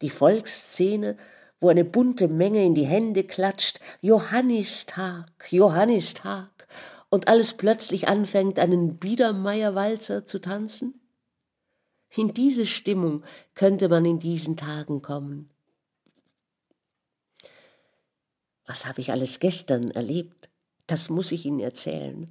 [0.00, 1.18] Die Volksszene,
[1.60, 6.48] wo eine bunte Menge in die Hände klatscht, Johannistag, Johannistag,
[7.10, 10.98] und alles plötzlich anfängt, einen Biedermeierwalzer zu tanzen?
[12.16, 13.24] In diese Stimmung
[13.54, 15.49] könnte man in diesen Tagen kommen.
[18.70, 20.48] Was habe ich alles gestern erlebt?
[20.86, 22.30] Das muss ich Ihnen erzählen.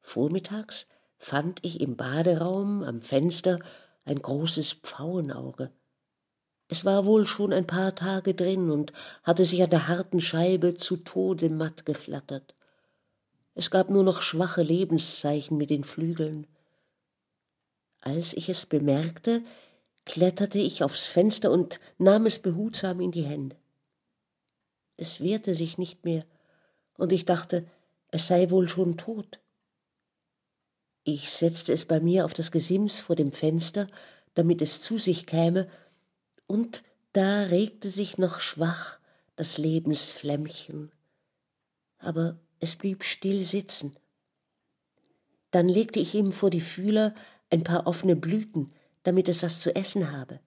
[0.00, 0.86] Vormittags
[1.18, 3.58] fand ich im Baderaum am Fenster
[4.06, 5.70] ein großes Pfauenauge.
[6.68, 10.72] Es war wohl schon ein paar Tage drin und hatte sich an der harten Scheibe
[10.72, 12.54] zu Tode matt geflattert.
[13.54, 16.46] Es gab nur noch schwache Lebenszeichen mit den Flügeln.
[18.00, 19.42] Als ich es bemerkte,
[20.06, 23.56] kletterte ich aufs Fenster und nahm es behutsam in die Hände.
[24.96, 26.24] Es wehrte sich nicht mehr,
[26.96, 27.66] und ich dachte,
[28.08, 29.40] es sei wohl schon tot.
[31.04, 33.86] Ich setzte es bei mir auf das Gesims vor dem Fenster,
[34.34, 35.68] damit es zu sich käme,
[36.46, 36.82] und
[37.12, 38.98] da regte sich noch schwach
[39.36, 40.92] das Lebensflämmchen,
[41.98, 43.96] aber es blieb still sitzen.
[45.50, 47.14] Dann legte ich ihm vor die Fühler
[47.50, 48.72] ein paar offene Blüten,
[49.02, 50.40] damit es was zu essen habe.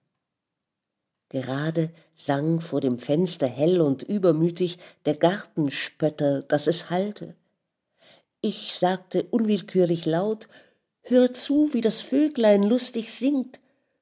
[1.30, 7.34] Gerade sang vor dem Fenster hell und übermütig der Gartenspötter, dass es hallte.
[8.42, 10.48] Ich sagte unwillkürlich laut,
[11.02, 13.58] Hör zu, wie das Vöglein lustig singt,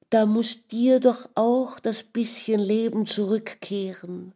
[0.09, 4.33] da muss dir doch auch das bisschen Leben zurückkehren.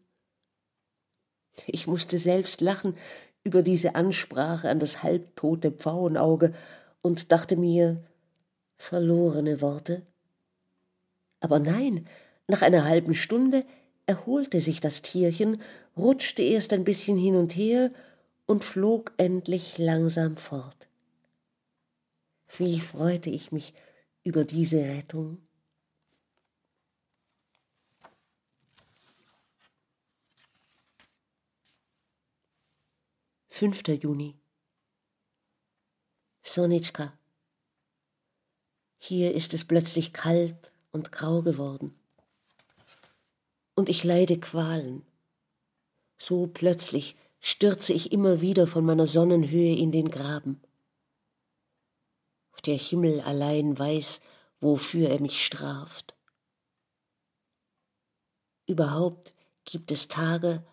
[1.67, 2.95] Ich musste selbst lachen
[3.43, 6.53] über diese Ansprache an das halbtote Pfauenauge
[7.01, 8.03] und dachte mir,
[8.77, 10.03] verlorene Worte.
[11.39, 12.07] Aber nein,
[12.47, 13.65] nach einer halben Stunde
[14.05, 15.61] erholte sich das Tierchen,
[15.95, 17.91] rutschte erst ein bisschen hin und her
[18.45, 20.87] und flog endlich langsam fort.
[22.57, 23.73] Wie freute ich mich
[24.23, 25.39] über diese Rettung.
[33.49, 33.87] 5.
[34.01, 34.35] Juni.
[36.41, 37.17] Sonitschka.
[38.97, 41.93] Hier ist es plötzlich kalt und grau geworden.
[43.75, 45.03] Und ich leide Qualen.
[46.17, 50.61] So plötzlich stürze ich immer wieder von meiner Sonnenhöhe in den Graben.
[52.65, 54.21] Der Himmel allein weiß,
[54.61, 56.15] wofür er mich straft.
[58.65, 59.33] Überhaupt
[59.65, 60.63] gibt es Tage,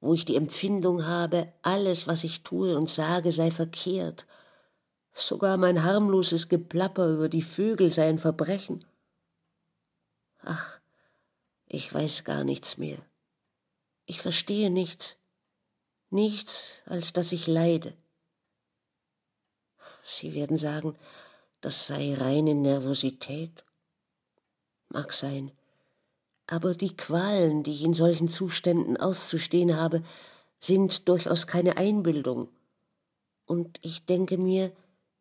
[0.00, 4.26] wo ich die Empfindung habe, alles, was ich tue und sage, sei verkehrt.
[5.12, 8.84] Sogar mein harmloses Geplapper über die Vögel sei ein Verbrechen.
[10.42, 10.79] Ach,
[11.70, 12.98] ich weiß gar nichts mehr.
[14.04, 15.16] Ich verstehe nichts,
[16.10, 17.94] nichts, als dass ich leide.
[20.04, 20.98] Sie werden sagen,
[21.62, 23.64] das sei reine Nervosität.
[24.88, 25.52] Mag sein
[26.50, 30.02] aber die Qualen, die ich in solchen Zuständen auszustehen habe,
[30.58, 32.48] sind durchaus keine Einbildung.
[33.46, 34.72] Und ich denke mir,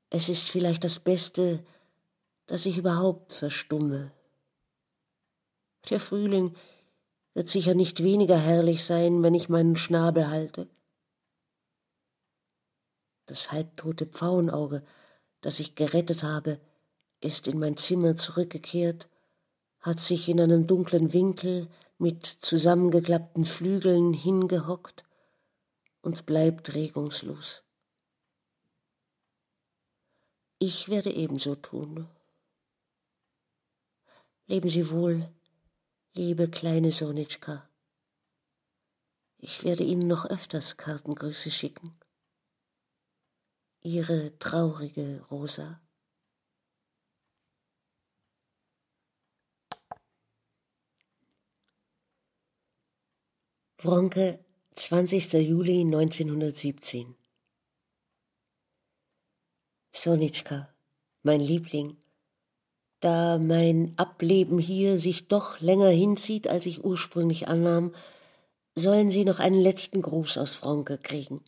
[0.10, 1.64] es ist vielleicht das Beste,
[2.48, 4.12] dass ich überhaupt verstumme.
[5.90, 6.56] Der Frühling
[7.34, 10.68] wird sicher nicht weniger herrlich sein, wenn ich meinen Schnabel halte.
[13.26, 14.84] Das halbtote Pfauenauge,
[15.42, 16.60] das ich gerettet habe,
[17.22, 19.10] ist in mein Zimmer zurückgekehrt
[19.82, 21.68] hat sich in einen dunklen Winkel
[21.98, 25.04] mit zusammengeklappten Flügeln hingehockt
[26.02, 27.64] und bleibt regungslos.
[30.60, 32.10] Ich werde ebenso tun.
[34.48, 35.30] Leben Sie wohl,
[36.20, 37.70] liebe kleine Sonitschka.
[39.38, 41.98] Ich werde Ihnen noch öfters Kartengrüße schicken.
[43.80, 45.82] Ihre traurige Rosa.
[53.78, 54.44] Wronke,
[54.76, 55.32] 20.
[55.36, 57.16] Juli 1917
[59.94, 60.76] Sonitschka,
[61.24, 61.96] mein Liebling,
[63.00, 67.94] da mein Ableben hier sich doch länger hinzieht, als ich ursprünglich annahm,
[68.76, 71.42] sollen Sie noch einen letzten Gruß aus Wronke kriegen.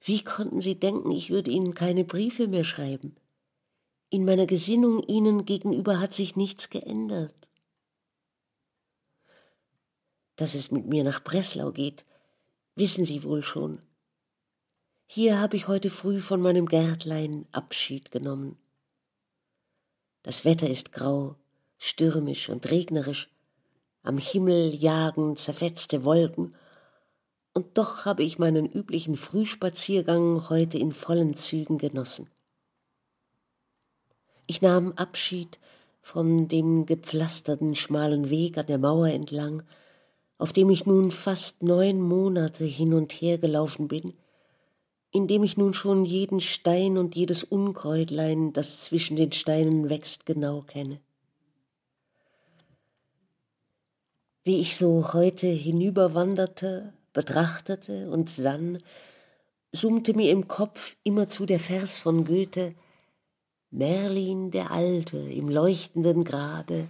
[0.00, 3.16] Wie konnten Sie denken, ich würde Ihnen keine Briefe mehr schreiben?
[4.10, 7.34] In meiner Gesinnung Ihnen gegenüber hat sich nichts geändert
[10.36, 12.04] dass es mit mir nach Breslau geht,
[12.74, 13.78] wissen Sie wohl schon.
[15.06, 18.56] Hier habe ich heute früh von meinem Gärtlein Abschied genommen.
[20.24, 21.36] Das Wetter ist grau,
[21.78, 23.28] stürmisch und regnerisch,
[24.02, 26.54] am Himmel jagen zerfetzte Wolken,
[27.52, 32.28] und doch habe ich meinen üblichen Frühspaziergang heute in vollen Zügen genossen.
[34.46, 35.60] Ich nahm Abschied
[36.00, 39.62] von dem gepflasterten schmalen Weg an der Mauer entlang,
[40.38, 44.14] auf dem ich nun fast neun Monate hin und her gelaufen bin,
[45.14, 50.26] in dem ich nun schon jeden Stein und jedes Unkräutlein, das zwischen den Steinen wächst,
[50.26, 50.98] genau kenne.
[54.42, 58.78] Wie ich so heute hinüberwanderte, betrachtete und sann,
[59.70, 62.74] summte mir im Kopf immerzu der Vers von Goethe
[63.70, 66.88] Merlin der Alte im leuchtenden Grabe,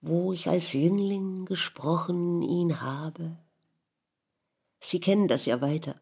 [0.00, 3.36] wo ich als Jüngling gesprochen ihn habe.
[4.80, 6.00] Sie kennen das ja weiter.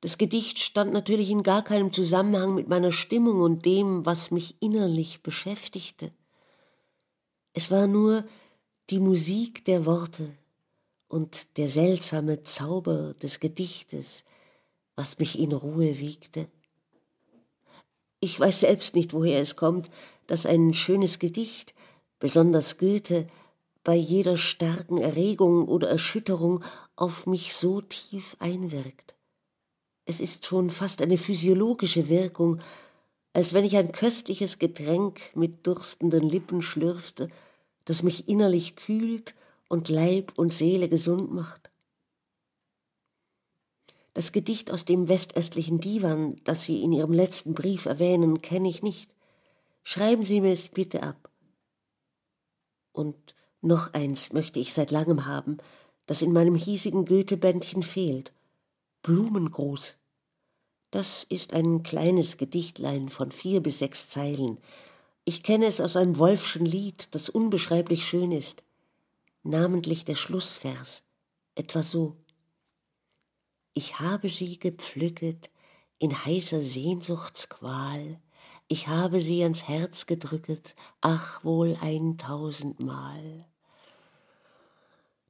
[0.00, 4.56] Das Gedicht stand natürlich in gar keinem Zusammenhang mit meiner Stimmung und dem, was mich
[4.60, 6.12] innerlich beschäftigte.
[7.54, 8.24] Es war nur
[8.90, 10.28] die Musik der Worte
[11.08, 14.24] und der seltsame Zauber des Gedichtes,
[14.94, 16.48] was mich in Ruhe wiegte.
[18.20, 19.90] Ich weiß selbst nicht, woher es kommt,
[20.26, 21.74] dass ein schönes Gedicht
[22.18, 23.26] besonders Goethe,
[23.84, 26.64] bei jeder starken Erregung oder Erschütterung
[26.96, 29.15] auf mich so tief einwirkt.
[30.06, 32.60] Es ist schon fast eine physiologische Wirkung,
[33.32, 37.28] als wenn ich ein köstliches Getränk mit durstenden Lippen schlürfte,
[37.84, 39.34] das mich innerlich kühlt
[39.68, 41.70] und Leib und Seele gesund macht.
[44.14, 48.82] Das Gedicht aus dem westöstlichen Divan, das Sie in Ihrem letzten Brief erwähnen, kenne ich
[48.82, 49.14] nicht.
[49.82, 51.28] Schreiben Sie mir es bitte ab.
[52.92, 53.16] Und
[53.60, 55.58] noch eins möchte ich seit langem haben,
[56.06, 58.32] das in meinem hiesigen Goethe-Bändchen fehlt.
[59.06, 59.98] Blumengruß.
[60.90, 64.58] Das ist ein kleines Gedichtlein von vier bis sechs Zeilen.
[65.24, 68.64] Ich kenne es aus einem Wolfschen Lied, das unbeschreiblich schön ist.
[69.44, 71.04] Namentlich der Schlussvers.
[71.54, 72.16] Etwa so.
[73.74, 75.50] Ich habe sie gepflücket
[76.00, 78.20] in heißer Sehnsuchtsqual,
[78.66, 83.46] ich habe sie ans Herz gedrücket, ach wohl eintausendmal.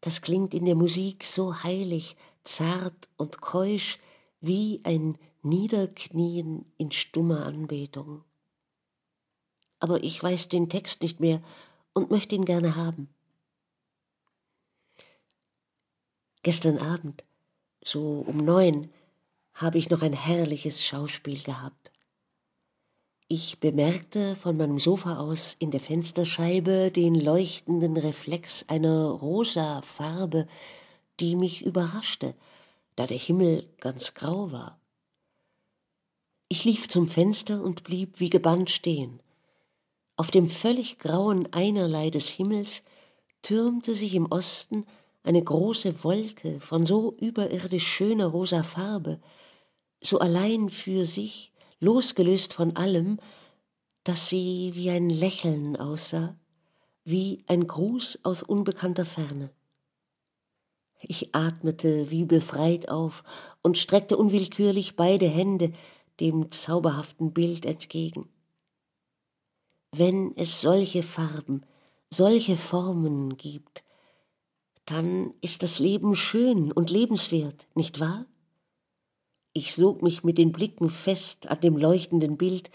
[0.00, 2.16] Das klingt in der Musik so heilig,
[2.49, 3.99] zart und keusch
[4.40, 8.24] wie ein Niederknien in stummer Anbetung.
[9.78, 11.42] Aber ich weiß den Text nicht mehr
[11.92, 13.09] und möchte ihn gerne haben.
[16.42, 17.24] Gestern Abend,
[17.82, 18.90] so um neun,
[19.53, 21.92] habe ich noch ein herrliches Schauspiel gehabt.
[23.28, 30.47] Ich bemerkte von meinem Sofa aus in der Fensterscheibe den leuchtenden Reflex einer rosa Farbe,
[31.20, 32.34] die mich überraschte,
[32.96, 34.80] da der Himmel ganz grau war.
[36.48, 39.20] Ich lief zum Fenster und blieb wie gebannt stehen.
[40.16, 42.82] Auf dem völlig grauen Einerlei des Himmels
[43.42, 44.86] türmte sich im Osten
[45.22, 49.20] eine große Wolke von so überirdisch schöner rosa Farbe,
[50.00, 53.18] so allein für sich, losgelöst von allem,
[54.04, 56.38] dass sie wie ein Lächeln aussah,
[57.04, 59.50] wie ein Gruß aus unbekannter Ferne.
[61.01, 63.22] Ich atmete wie befreit auf
[63.62, 65.72] und streckte unwillkürlich beide Hände
[66.20, 68.28] dem zauberhaften Bild entgegen.
[69.92, 71.62] Wenn es solche Farben,
[72.11, 73.84] solche Formen gibt,
[74.86, 78.26] dann ist das Leben schön und lebenswert, nicht wahr?
[79.53, 82.70] Ich sog mich mit den Blicken fest an dem leuchtenden Bild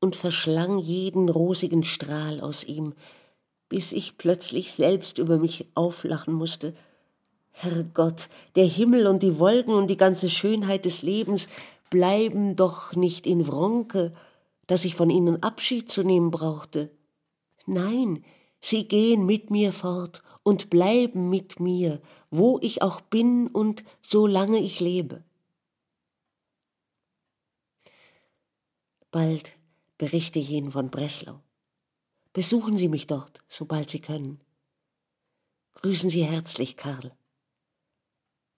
[0.00, 2.94] und verschlang jeden rosigen Strahl aus ihm,
[3.68, 6.74] bis ich plötzlich selbst über mich auflachen musste.
[7.58, 11.48] Herrgott, der Himmel und die Wolken und die ganze Schönheit des Lebens
[11.88, 14.14] bleiben doch nicht in Wronke,
[14.66, 16.90] dass ich von ihnen Abschied zu nehmen brauchte.
[17.64, 18.22] Nein,
[18.60, 24.58] sie gehen mit mir fort und bleiben mit mir, wo ich auch bin und solange
[24.58, 25.24] ich lebe.
[29.10, 29.56] Bald
[29.96, 31.40] berichte ich Ihnen von Breslau.
[32.34, 34.42] Besuchen Sie mich dort, sobald Sie können.
[35.72, 37.16] Grüßen Sie herzlich, Karl.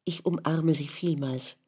[0.08, 1.58] Ich umarme Sie vielmals.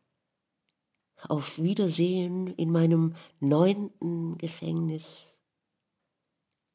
[1.28, 5.36] Auf Wiedersehen in meinem neunten Gefängnis.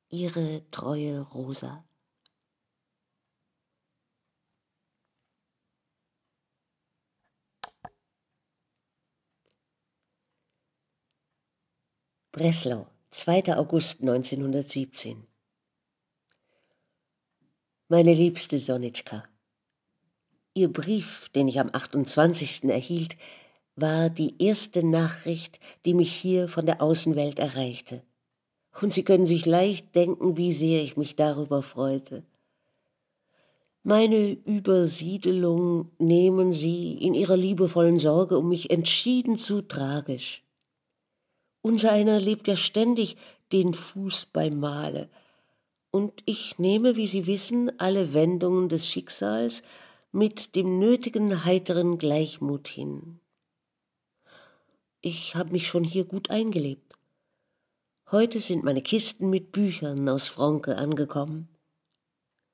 [0.09, 1.83] Ihre treue Rosa.
[12.31, 13.57] Breslau, 2.
[13.57, 15.25] August 1917.
[17.87, 19.27] Meine liebste Sonitschka,
[20.57, 22.63] Ihr Brief, den ich am 28.
[22.69, 23.17] erhielt,
[23.75, 28.01] war die erste Nachricht, die mich hier von der Außenwelt erreichte.
[28.79, 32.23] Und Sie können sich leicht denken, wie sehr ich mich darüber freute.
[33.83, 40.41] Meine Übersiedelung nehmen Sie in Ihrer liebevollen Sorge um mich entschieden zu tragisch.
[41.61, 43.17] Unser einer lebt ja ständig
[43.51, 45.09] den Fuß beim Male.
[45.91, 49.61] Und ich nehme, wie Sie wissen, alle Wendungen des Schicksals
[50.15, 53.19] mit dem nötigen heiteren Gleichmut hin.
[55.01, 56.93] Ich habe mich schon hier gut eingelebt.
[58.11, 61.49] Heute sind meine Kisten mit Büchern aus Fronke angekommen,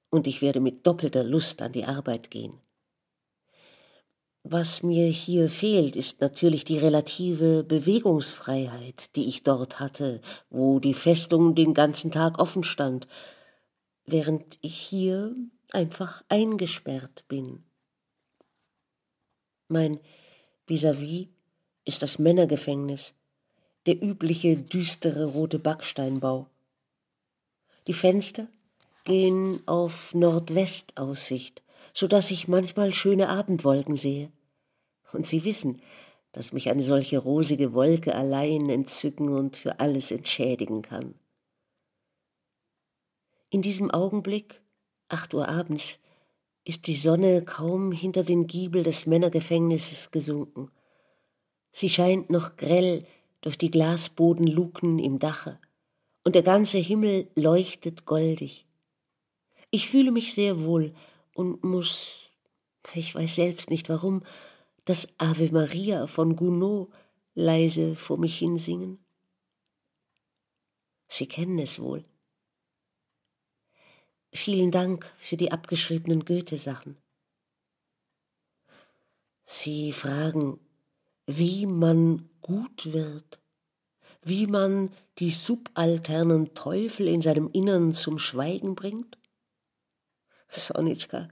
[0.10, 2.58] und ich werde mit doppelter Lust an die Arbeit gehen.
[4.42, 10.96] Was mir hier fehlt, ist natürlich die relative Bewegungsfreiheit, die ich dort hatte, wo die
[10.96, 13.08] Festung den ganzen Tag offen stand,
[14.08, 15.36] während ich hier
[15.74, 17.64] einfach eingesperrt bin.
[19.68, 20.00] Mein
[20.68, 21.30] vis-à-vis -vis
[21.86, 23.14] ist das Männergefängnis,
[23.86, 26.48] der übliche düstere rote Backsteinbau.
[27.88, 28.48] Die Fenster
[29.06, 31.64] gehen auf Nordwestaussicht,
[31.94, 34.32] so dass ich manchmal schöne Abendwolken sehe.
[35.12, 35.82] Und Sie wissen,
[36.32, 41.16] dass mich eine solche rosige Wolke allein entzücken und für alles entschädigen kann.
[43.50, 44.61] In diesem Augenblick,
[45.12, 45.98] acht Uhr abends,
[46.64, 50.72] ist die Sonne kaum hinter den Giebel des Männergefängnisses gesunken.
[51.72, 53.06] Sie scheint noch grell
[53.42, 55.60] durch die Glasbodenluken im Dache,
[56.24, 58.68] und der ganze Himmel leuchtet goldig.
[59.72, 60.94] Ich fühle mich sehr wohl
[61.34, 62.30] und muss,
[62.94, 64.24] ich weiß selbst nicht warum,
[64.86, 66.90] das Ave Maria von Gounod
[67.34, 69.00] leise vor mich hinsingen.
[71.08, 72.06] Sie kennen es wohl.
[74.34, 76.96] Vielen Dank für die abgeschriebenen Goethe-Sachen.
[79.44, 80.60] Sie fragen,
[81.28, 83.42] wie man gut wird,
[84.24, 89.18] wie man die subalternen Teufel in seinem Innern zum Schweigen bringt?
[90.50, 91.28] Sonitschka,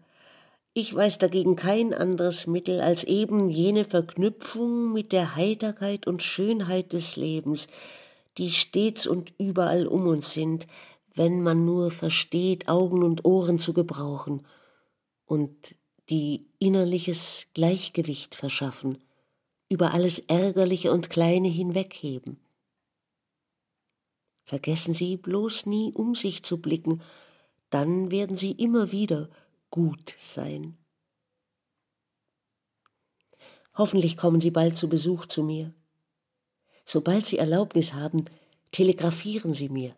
[0.73, 6.91] ich weiß dagegen kein anderes Mittel als eben jene Verknüpfung mit der Heiterkeit und Schönheit
[6.91, 7.67] des Lebens,
[8.37, 10.67] die stets und überall um uns sind,
[11.15, 14.45] wenn man nur versteht, Augen und Ohren zu gebrauchen
[15.25, 15.75] und
[16.09, 18.97] die innerliches Gleichgewicht verschaffen,
[19.69, 22.39] über alles Ärgerliche und Kleine hinwegheben.
[24.43, 27.01] Vergessen Sie bloß nie um sich zu blicken,
[27.69, 29.29] dann werden Sie immer wieder
[29.69, 30.75] gut sein.
[33.75, 35.71] Hoffentlich kommen Sie bald zu Besuch zu mir.
[36.83, 38.25] Sobald Sie Erlaubnis haben,
[38.71, 39.95] telegrafieren Sie mir.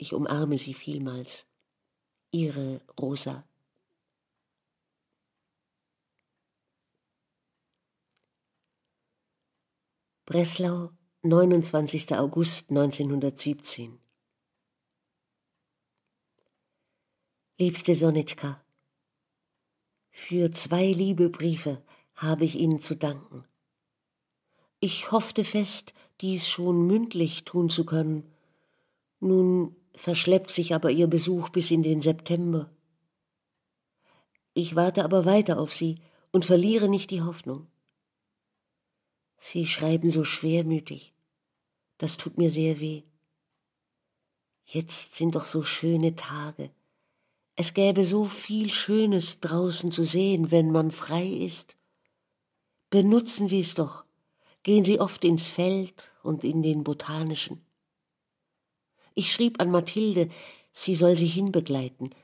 [0.00, 1.44] Ich umarme Sie vielmals.
[2.30, 3.44] Ihre Rosa.
[10.24, 10.90] Breslau,
[11.22, 12.14] 29.
[12.16, 13.98] August 1917
[17.58, 18.62] Liebste Sonitschka,
[20.10, 21.82] für zwei liebe Briefe
[22.14, 23.44] habe ich Ihnen zu danken.
[24.78, 28.32] Ich hoffte fest, dies schon mündlich tun zu können.
[29.18, 32.70] Nun verschleppt sich aber Ihr Besuch bis in den September.
[34.54, 37.66] Ich warte aber weiter auf Sie und verliere nicht die Hoffnung.
[39.38, 41.14] Sie schreiben so schwermütig.
[41.98, 43.02] Das tut mir sehr weh.
[44.64, 46.70] Jetzt sind doch so schöne Tage.
[47.56, 51.76] Es gäbe so viel Schönes draußen zu sehen, wenn man frei ist.
[52.90, 54.04] Benutzen Sie es doch.
[54.62, 57.67] Gehen Sie oft ins Feld und in den botanischen.
[59.18, 60.28] Ich schrieb an Mathilde,
[60.70, 62.14] sie soll sie hinbegleiten,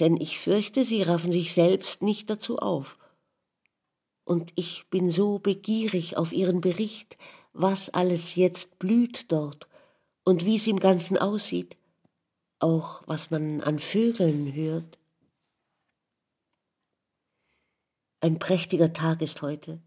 [0.00, 2.96] denn ich fürchte, sie raffen sich selbst nicht dazu auf
[4.24, 7.18] und ich bin so begierig auf Ihren Bericht,
[7.52, 9.68] was alles jetzt blüht dort
[10.24, 11.76] und wie es im Ganzen aussieht,
[12.60, 14.98] auch was man an Vögeln hört.
[18.20, 19.82] Ein prächtiger Tag ist heute.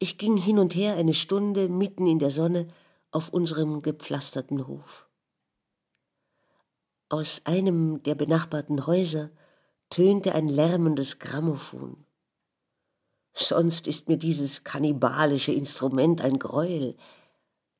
[0.00, 2.72] Ich ging hin und her eine Stunde mitten in der Sonne
[3.12, 5.09] auf unserem gepflasterten Hof.
[7.10, 9.30] Aus einem der benachbarten Häuser
[9.90, 12.04] tönte ein lärmendes Grammophon.
[13.34, 16.96] Sonst ist mir dieses kannibalische Instrument ein Greuel.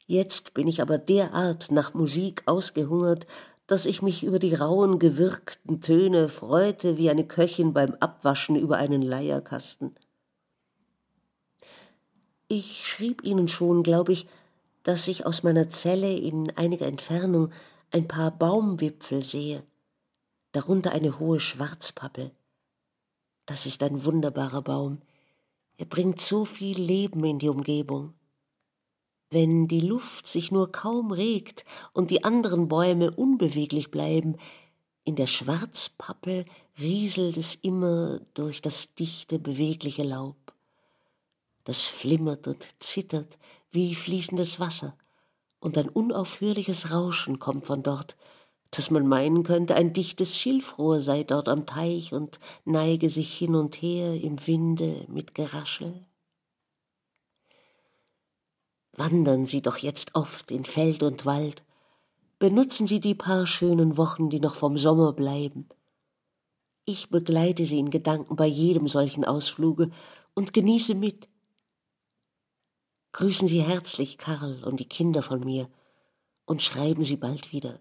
[0.04, 3.28] Jetzt bin ich aber derart nach Musik ausgehungert,
[3.68, 8.78] dass ich mich über die rauen, gewirkten Töne freute wie eine Köchin beim Abwaschen über
[8.78, 9.94] einen Leierkasten.
[12.48, 14.26] Ich schrieb Ihnen schon, glaube ich,
[14.82, 17.52] dass ich aus meiner Zelle in einiger Entfernung
[17.90, 19.64] ein paar Baumwipfel sehe,
[20.52, 22.30] darunter eine hohe Schwarzpappel.
[23.46, 24.98] Das ist ein wunderbarer Baum.
[25.76, 28.14] Er bringt so viel Leben in die Umgebung.
[29.30, 34.36] Wenn die Luft sich nur kaum regt und die anderen Bäume unbeweglich bleiben,
[35.04, 36.44] in der Schwarzpappel
[36.78, 40.36] rieselt es immer durch das dichte, bewegliche Laub.
[41.64, 43.38] Das flimmert und zittert
[43.70, 44.96] wie fließendes Wasser,
[45.60, 48.16] und ein unaufhörliches Rauschen kommt von dort,
[48.70, 53.54] dass man meinen könnte, ein dichtes Schilfrohr sei dort am Teich und neige sich hin
[53.54, 56.04] und her im Winde mit Geraschel.
[58.92, 61.62] Wandern Sie doch jetzt oft in Feld und Wald,
[62.38, 65.68] benutzen Sie die paar schönen Wochen, die noch vom Sommer bleiben.
[66.84, 69.90] Ich begleite Sie in Gedanken bei jedem solchen Ausfluge
[70.34, 71.29] und genieße mit.
[73.12, 75.68] Grüßen Sie herzlich Karl und die Kinder von mir
[76.44, 77.80] und schreiben Sie bald wieder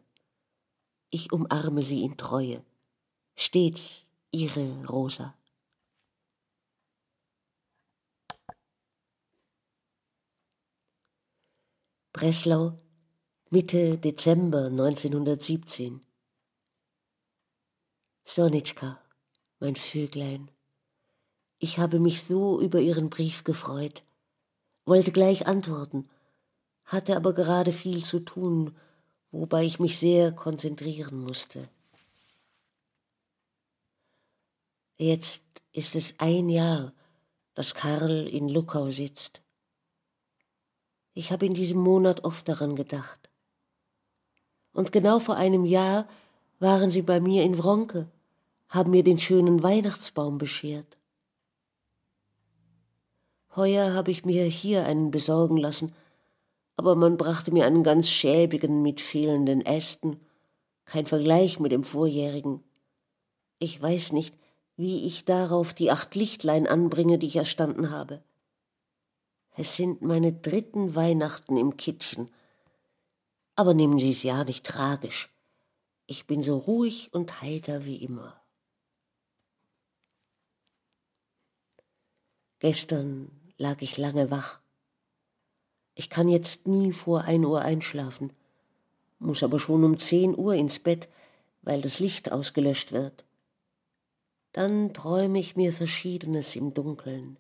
[1.09, 2.63] ich umarme sie in Treue.
[3.35, 5.35] Stets ihre Rosa.
[12.13, 12.77] Breslau,
[13.49, 16.01] Mitte Dezember 1917.
[18.25, 19.01] Sonitschka,
[19.59, 20.51] mein Vöglein,
[21.57, 24.03] ich habe mich so über Ihren Brief gefreut,
[24.89, 26.09] wollte gleich antworten,
[26.83, 28.75] hatte aber gerade viel zu tun
[29.31, 31.67] wobei ich mich sehr konzentrieren musste.
[34.97, 36.93] Jetzt ist es ein Jahr,
[37.53, 39.41] dass Karl in Luckau sitzt.
[41.13, 43.29] Ich habe in diesem Monat oft daran gedacht.
[44.73, 46.07] Und genau vor einem Jahr
[46.59, 48.09] waren sie bei mir in Wronke,
[48.67, 50.97] haben mir den schönen Weihnachtsbaum beschert.
[53.55, 55.93] Heuer habe ich mir hier einen besorgen lassen,
[56.75, 60.19] aber man brachte mir einen ganz schäbigen mit fehlenden Ästen,
[60.85, 62.63] kein Vergleich mit dem vorjährigen.
[63.59, 64.35] Ich weiß nicht,
[64.77, 68.23] wie ich darauf die acht Lichtlein anbringe, die ich erstanden habe.
[69.57, 72.31] Es sind meine dritten Weihnachten im Kittchen.
[73.57, 75.29] Aber nehmen Sie es ja nicht tragisch.
[76.07, 78.41] Ich bin so ruhig und heiter wie immer.
[82.59, 84.61] Gestern lag ich lange wach.
[85.93, 88.31] Ich kann jetzt nie vor ein Uhr einschlafen,
[89.19, 91.09] muss aber schon um zehn Uhr ins Bett,
[91.61, 93.25] weil das Licht ausgelöscht wird.
[94.53, 97.37] Dann träume ich mir Verschiedenes im Dunkeln.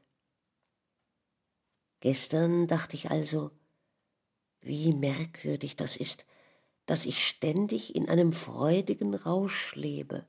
[2.01, 3.51] Gestern dachte ich also,
[4.61, 6.25] wie merkwürdig das ist,
[6.85, 10.25] dass ich ständig in einem freudigen Rausch lebe,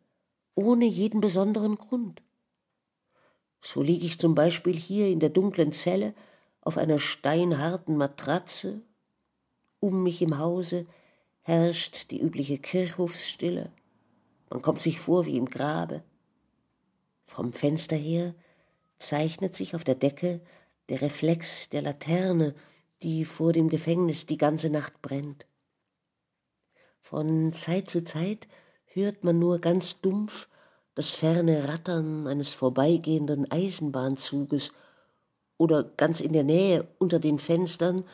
[0.54, 2.22] ohne jeden besonderen Grund.
[3.60, 6.14] So liege ich zum Beispiel hier in der dunklen Zelle
[6.62, 8.80] auf einer steinharten Matratze,
[9.80, 10.86] um mich im Hause
[11.42, 13.72] herrscht die übliche Kirchhofsstille,
[14.50, 16.02] man kommt sich vor wie im Grabe.
[17.24, 18.34] Vom Fenster her
[18.98, 20.40] zeichnet sich auf der Decke
[20.88, 22.54] der Reflex der Laterne,
[23.02, 25.46] die vor dem Gefängnis die ganze Nacht brennt.
[26.98, 28.48] Von Zeit zu Zeit
[28.86, 30.48] hört man nur ganz dumpf
[31.00, 34.70] das ferne Rattern eines vorbeigehenden Eisenbahnzuges
[35.56, 38.04] oder ganz in der Nähe unter den Fenstern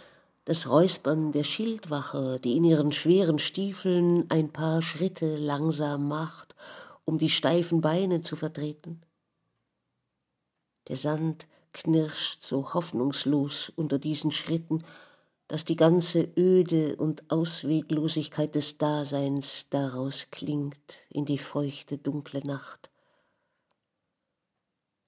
[0.44, 6.54] das Räuspern der Schildwache, die in ihren schweren Stiefeln ein paar Schritte langsam macht,
[7.04, 9.02] um die steifen Beine zu vertreten.
[10.86, 14.84] Der Sand knirscht so hoffnungslos unter diesen Schritten,
[15.48, 22.90] dass die ganze Öde und Ausweglosigkeit des Daseins daraus klingt in die feuchte, dunkle Nacht.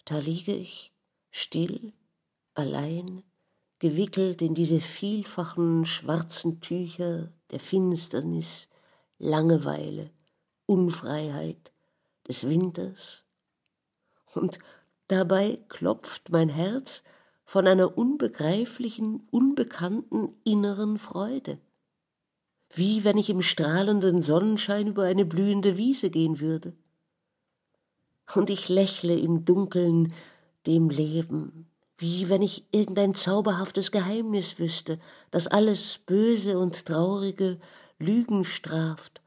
[0.04, 0.92] Da liege ich,
[1.30, 1.92] still,
[2.54, 3.24] allein,
[3.78, 8.68] gewickelt in diese vielfachen schwarzen Tücher der Finsternis,
[9.18, 10.10] Langeweile,
[10.66, 11.72] Unfreiheit
[12.26, 13.24] des Winters,
[14.34, 14.58] und
[15.08, 17.02] dabei klopft mein Herz
[17.48, 21.56] von einer unbegreiflichen, unbekannten inneren Freude,
[22.74, 26.74] wie wenn ich im strahlenden Sonnenschein über eine blühende Wiese gehen würde.
[28.34, 30.12] Und ich lächle im Dunkeln
[30.66, 37.58] dem Leben, wie wenn ich irgendein zauberhaftes Geheimnis wüsste, das alles Böse und Traurige
[37.98, 39.22] Lügen straft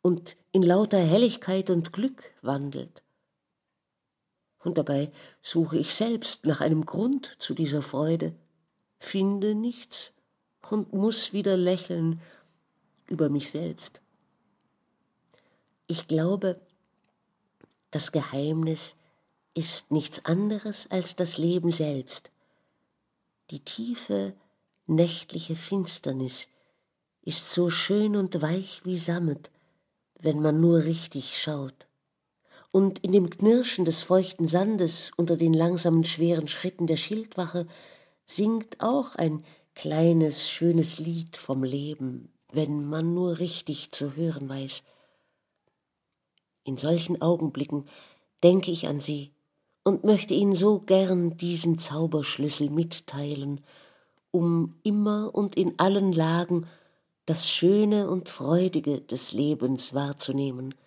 [0.00, 3.02] und in lauter Helligkeit und Glück wandelt
[4.64, 5.10] und dabei
[5.42, 8.34] suche ich selbst nach einem Grund zu dieser Freude,
[8.98, 10.12] finde nichts
[10.70, 12.20] und muss wieder lächeln
[13.06, 14.00] über mich selbst.
[15.86, 16.60] Ich glaube,
[17.90, 18.94] das Geheimnis
[19.54, 22.30] ist nichts anderes als das Leben selbst.
[23.50, 24.34] Die tiefe,
[24.86, 26.48] nächtliche Finsternis
[27.22, 29.50] ist so schön und weich wie Sammet,
[30.20, 31.87] wenn man nur richtig schaut
[32.70, 37.66] und in dem Knirschen des feuchten Sandes unter den langsamen schweren Schritten der Schildwache
[38.24, 39.44] singt auch ein
[39.74, 44.82] kleines schönes Lied vom Leben, wenn man nur richtig zu hören weiß.
[46.64, 47.86] In solchen Augenblicken
[48.42, 49.32] denke ich an Sie
[49.84, 53.64] und möchte Ihnen so gern diesen Zauberschlüssel mitteilen,
[54.30, 56.66] um immer und in allen Lagen
[57.24, 60.74] das Schöne und Freudige des Lebens wahrzunehmen–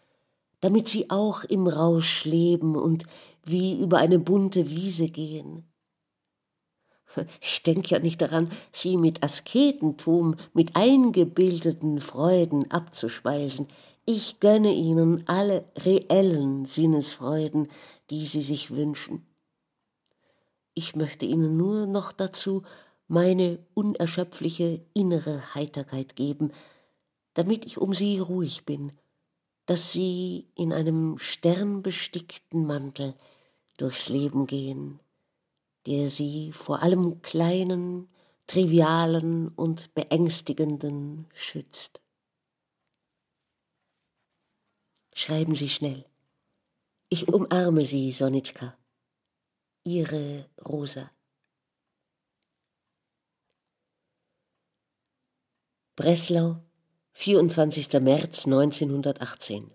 [0.61, 3.03] damit sie auch im Rausch leben und
[3.43, 5.67] wie über eine bunte Wiese gehen.
[7.41, 13.67] Ich denke ja nicht daran, sie mit Asketentum, mit eingebildeten Freuden abzuspeisen.
[14.05, 17.67] Ich gönne ihnen alle reellen Sinnesfreuden,
[18.09, 19.25] die sie sich wünschen.
[20.73, 22.63] Ich möchte ihnen nur noch dazu
[23.07, 26.51] meine unerschöpfliche innere Heiterkeit geben,
[27.33, 28.93] damit ich um sie ruhig bin
[29.71, 33.15] dass sie in einem sternbestickten Mantel
[33.77, 34.99] durchs Leben gehen,
[35.85, 38.09] der sie vor allem Kleinen,
[38.47, 42.01] Trivialen und Beängstigenden schützt.
[45.13, 46.03] Schreiben Sie schnell.
[47.07, 48.77] Ich umarme Sie, Sonitschka.
[49.85, 51.11] Ihre Rosa.
[55.95, 56.61] Breslau,
[57.13, 58.01] 24.
[58.01, 59.69] März 1918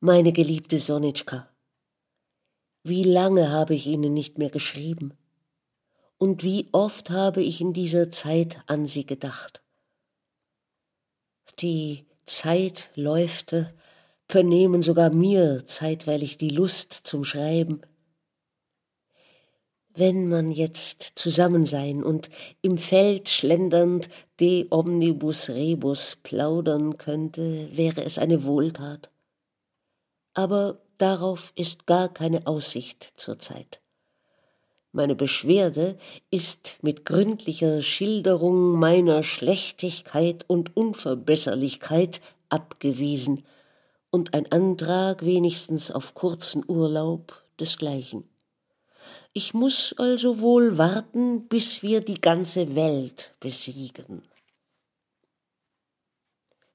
[0.00, 1.48] Meine geliebte Sonitschka,
[2.82, 5.16] wie lange habe ich Ihnen nicht mehr geschrieben
[6.18, 9.62] und wie oft habe ich in dieser Zeit an Sie gedacht.
[11.60, 13.72] Die Zeit läufte,
[14.28, 17.80] vernehmen sogar mir zeitweilig die Lust zum Schreiben.
[20.00, 22.30] Wenn man jetzt zusammen sein und
[22.62, 24.08] im Feld schlendernd
[24.40, 29.10] de omnibus rebus plaudern könnte, wäre es eine Wohltat.
[30.32, 33.82] Aber darauf ist gar keine Aussicht zurzeit.
[34.90, 35.98] Meine Beschwerde
[36.30, 43.44] ist mit gründlicher Schilderung meiner Schlechtigkeit und Unverbesserlichkeit abgewiesen
[44.08, 48.29] und ein Antrag wenigstens auf kurzen Urlaub desgleichen.
[49.32, 54.22] Ich muss also wohl warten, bis wir die ganze Welt besiegen.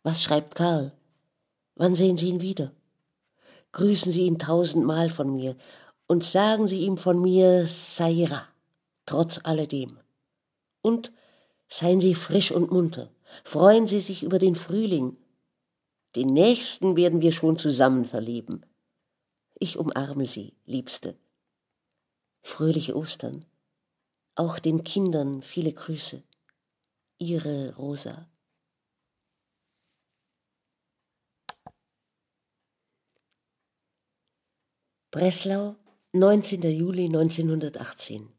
[0.03, 0.91] Was schreibt Karl?
[1.75, 2.71] Wann sehen Sie ihn wieder?
[3.71, 5.57] Grüßen Sie ihn tausendmal von mir
[6.07, 8.47] und sagen Sie ihm von mir Saira,
[9.05, 9.99] trotz alledem.
[10.81, 11.11] Und
[11.67, 13.09] seien Sie frisch und munter,
[13.43, 15.17] freuen Sie sich über den Frühling.
[16.15, 18.65] Den nächsten werden wir schon zusammen verleben.
[19.55, 21.17] Ich umarme Sie, Liebste.
[22.47, 23.43] Fröhliche Ostern.
[24.35, 26.21] Auch den Kindern viele Grüße.
[27.17, 28.29] Ihre Rosa.
[35.09, 35.75] Breslau,
[36.13, 36.61] 19.
[36.61, 38.31] Juli 1918.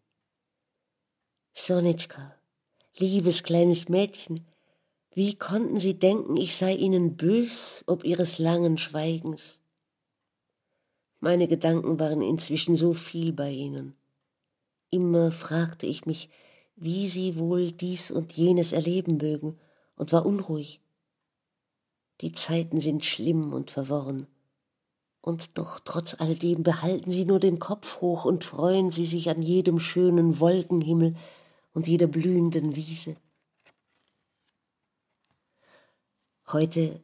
[1.53, 2.39] Sonitschka,
[2.99, 4.47] liebes kleines Mädchen,
[5.11, 9.59] wie konnten Sie denken, ich sei Ihnen bös ob Ihres langen Schweigens?
[11.27, 13.97] Meine Gedanken waren inzwischen so viel bei ihnen.
[14.91, 16.31] Immer fragte ich mich,
[16.77, 19.59] wie sie wohl dies und jenes erleben mögen,
[19.97, 20.81] und war unruhig.
[22.21, 24.29] Die Zeiten sind schlimm und verworren.
[25.21, 29.43] Und doch trotz alledem behalten sie nur den Kopf hoch und freuen sie sich an
[29.43, 31.17] jedem schönen Wolkenhimmel
[31.75, 33.17] und jeder blühenden Wiese.
[36.53, 37.03] Heute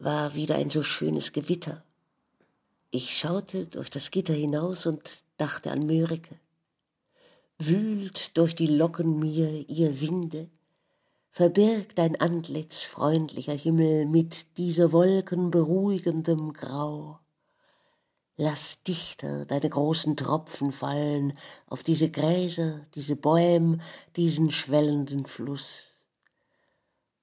[0.00, 1.84] war wieder ein so schönes Gewitter.
[2.92, 6.34] Ich schaute durch das Gitter hinaus und dachte an Mörike.
[7.56, 10.48] Wühlt durch die Locken mir ihr Winde,
[11.30, 17.20] verbirgt ein Antlitz freundlicher Himmel mit dieser Wolken beruhigendem Grau.
[18.36, 23.78] Lass dichter deine großen Tropfen fallen auf diese Gräser, diese Bäume,
[24.16, 25.94] diesen schwellenden Fluss.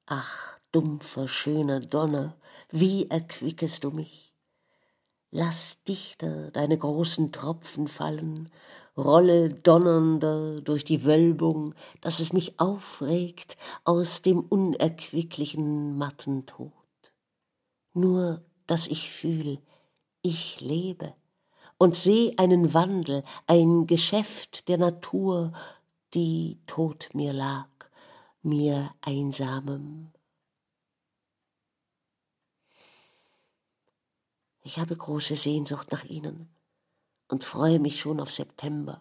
[0.06, 2.38] Ach, dumpfer, schöner Donner,
[2.72, 4.27] wie erquickest du mich!
[5.32, 8.50] Lass dichter deine großen Tropfen fallen,
[8.96, 16.72] rolle donnernder durch die Wölbung, dass es mich aufregt aus dem unerquicklichen matten Tod.
[17.94, 19.60] Nur, dass ich fühl,
[20.22, 21.14] ich lebe
[21.78, 25.52] und seh einen Wandel, ein Geschäft der Natur,
[26.14, 27.68] die tot mir lag,
[28.42, 30.12] mir einsamem
[34.68, 36.50] Ich habe große Sehnsucht nach Ihnen
[37.30, 39.00] und freue mich schon auf September.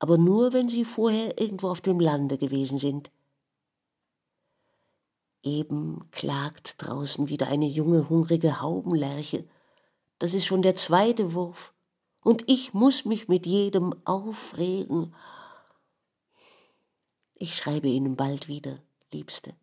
[0.00, 3.10] Aber nur, wenn Sie vorher irgendwo auf dem Lande gewesen sind.
[5.42, 9.48] Eben klagt draußen wieder eine junge, hungrige Haubenlerche.
[10.18, 11.72] Das ist schon der zweite Wurf.
[12.22, 15.14] Und ich muss mich mit jedem aufregen.
[17.34, 18.78] Ich schreibe Ihnen bald wieder,
[19.10, 19.54] Liebste.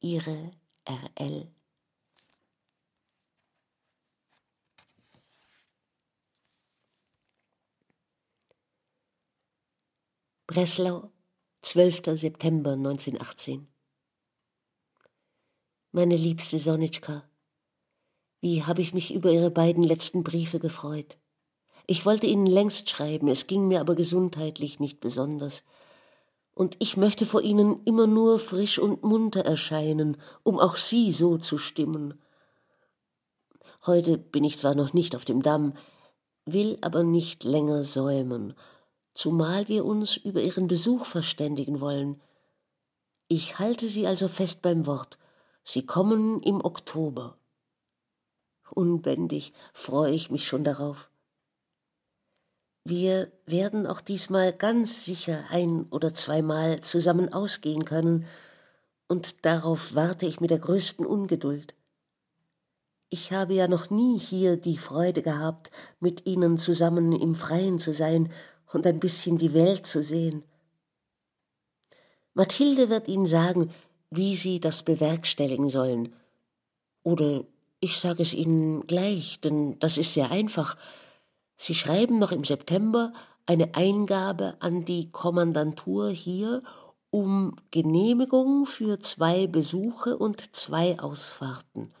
[0.00, 0.50] Ihre
[0.84, 1.53] R.L.
[10.46, 11.10] Breslau,
[11.62, 12.02] 12.
[12.20, 13.66] September 1918.
[15.90, 17.24] Meine liebste Sonitschka,
[18.42, 21.16] wie habe ich mich über Ihre beiden letzten Briefe gefreut.
[21.86, 25.62] Ich wollte Ihnen längst schreiben, es ging mir aber gesundheitlich nicht besonders.
[26.52, 31.38] Und ich möchte vor Ihnen immer nur frisch und munter erscheinen, um auch Sie so
[31.38, 32.20] zu stimmen.
[33.86, 35.72] Heute bin ich zwar noch nicht auf dem Damm,
[36.44, 38.54] will aber nicht länger säumen
[39.14, 42.20] zumal wir uns über Ihren Besuch verständigen wollen.
[43.28, 45.18] Ich halte Sie also fest beim Wort.
[45.64, 47.38] Sie kommen im Oktober.
[48.70, 51.08] Unbändig freue ich mich schon darauf.
[52.84, 58.26] Wir werden auch diesmal ganz sicher ein oder zweimal zusammen ausgehen können,
[59.06, 61.74] und darauf warte ich mit der größten Ungeduld.
[63.10, 67.92] Ich habe ja noch nie hier die Freude gehabt, mit Ihnen zusammen im Freien zu
[67.92, 68.30] sein
[68.74, 70.42] und ein bisschen die Welt zu sehen.
[72.34, 73.70] Mathilde wird Ihnen sagen,
[74.10, 76.14] wie Sie das bewerkstelligen sollen.
[77.02, 77.44] Oder
[77.80, 80.76] ich sage es Ihnen gleich, denn das ist sehr einfach.
[81.56, 83.12] Sie schreiben noch im September
[83.46, 86.62] eine Eingabe an die Kommandantur hier
[87.10, 91.92] um Genehmigung für zwei Besuche und zwei Ausfahrten.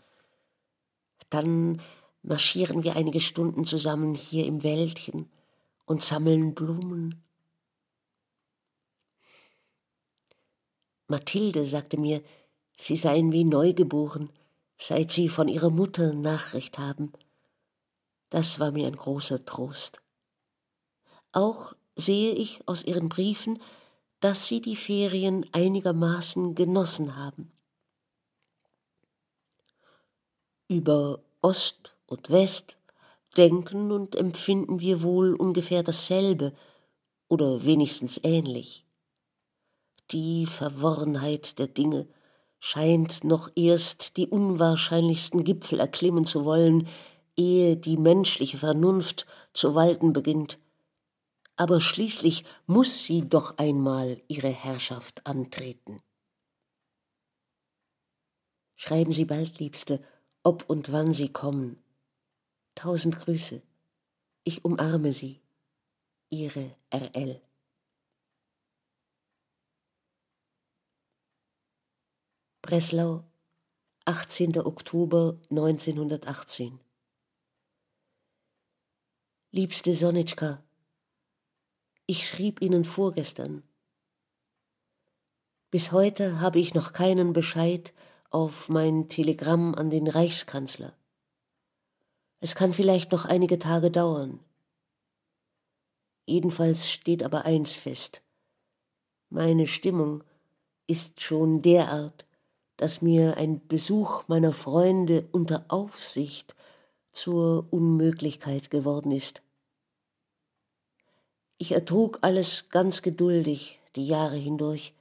[1.30, 1.80] Dann
[2.22, 5.30] marschieren wir einige Stunden zusammen hier im Wäldchen
[5.86, 7.22] und sammeln Blumen.
[11.06, 12.22] Mathilde sagte mir,
[12.76, 14.30] sie seien wie neugeboren,
[14.78, 17.12] seit sie von ihrer Mutter Nachricht haben.
[18.30, 20.00] Das war mir ein großer Trost.
[21.32, 23.60] Auch sehe ich aus ihren Briefen,
[24.20, 27.52] dass sie die Ferien einigermaßen genossen haben.
[30.66, 32.76] Über Ost und West
[33.34, 36.52] denken und empfinden wir wohl ungefähr dasselbe
[37.28, 38.84] oder wenigstens ähnlich.
[40.10, 42.06] Die Verworrenheit der Dinge
[42.60, 46.88] scheint noch erst die unwahrscheinlichsten Gipfel erklimmen zu wollen,
[47.36, 50.58] ehe die menschliche Vernunft zu walten beginnt.
[51.56, 55.98] Aber schließlich muss sie doch einmal ihre Herrschaft antreten.
[58.76, 60.02] Schreiben Sie bald, Liebste,
[60.42, 61.83] ob und wann Sie kommen.
[62.74, 63.62] Tausend Grüße.
[64.42, 65.40] Ich umarme Sie.
[66.30, 67.40] Ihre RL.
[72.62, 73.24] Breslau,
[74.06, 74.58] 18.
[74.58, 76.80] Oktober 1918
[79.52, 80.62] Liebste Sonitschka,
[82.06, 83.62] ich schrieb Ihnen vorgestern.
[85.70, 87.94] Bis heute habe ich noch keinen Bescheid
[88.30, 90.92] auf mein Telegramm an den Reichskanzler.
[92.44, 94.38] Es kann vielleicht noch einige Tage dauern.
[96.26, 98.20] Jedenfalls steht aber eins fest.
[99.30, 100.22] Meine Stimmung
[100.86, 102.26] ist schon derart,
[102.76, 106.54] dass mir ein Besuch meiner Freunde unter Aufsicht
[107.12, 109.40] zur Unmöglichkeit geworden ist.
[111.56, 114.92] Ich ertrug alles ganz geduldig die Jahre hindurch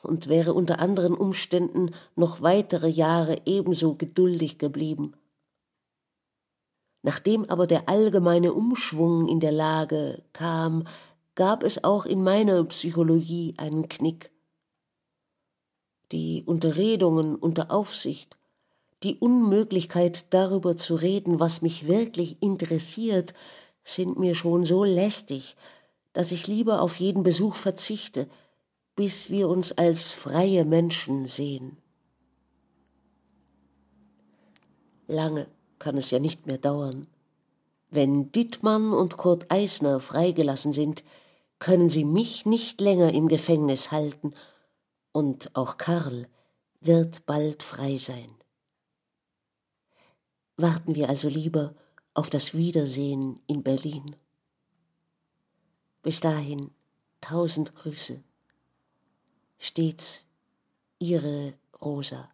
[0.00, 5.16] und wäre unter anderen Umständen noch weitere Jahre ebenso geduldig geblieben.
[7.02, 10.86] Nachdem aber der allgemeine Umschwung in der Lage kam,
[11.34, 14.30] gab es auch in meiner Psychologie einen Knick.
[16.12, 18.36] Die Unterredungen unter Aufsicht,
[19.02, 23.34] die Unmöglichkeit darüber zu reden, was mich wirklich interessiert,
[23.82, 25.56] sind mir schon so lästig,
[26.12, 28.28] dass ich lieber auf jeden Besuch verzichte,
[28.94, 31.78] bis wir uns als freie Menschen sehen.
[35.08, 35.48] Lange
[35.82, 37.08] kann es ja nicht mehr dauern.
[37.90, 41.02] Wenn Dittmann und Kurt Eisner freigelassen sind,
[41.58, 44.32] können sie mich nicht länger im Gefängnis halten,
[45.10, 46.28] und auch Karl
[46.80, 48.32] wird bald frei sein.
[50.56, 51.74] Warten wir also lieber
[52.14, 54.14] auf das Wiedersehen in Berlin.
[56.02, 56.70] Bis dahin
[57.20, 58.22] tausend Grüße.
[59.58, 60.24] Stets
[61.00, 62.30] Ihre Rosa.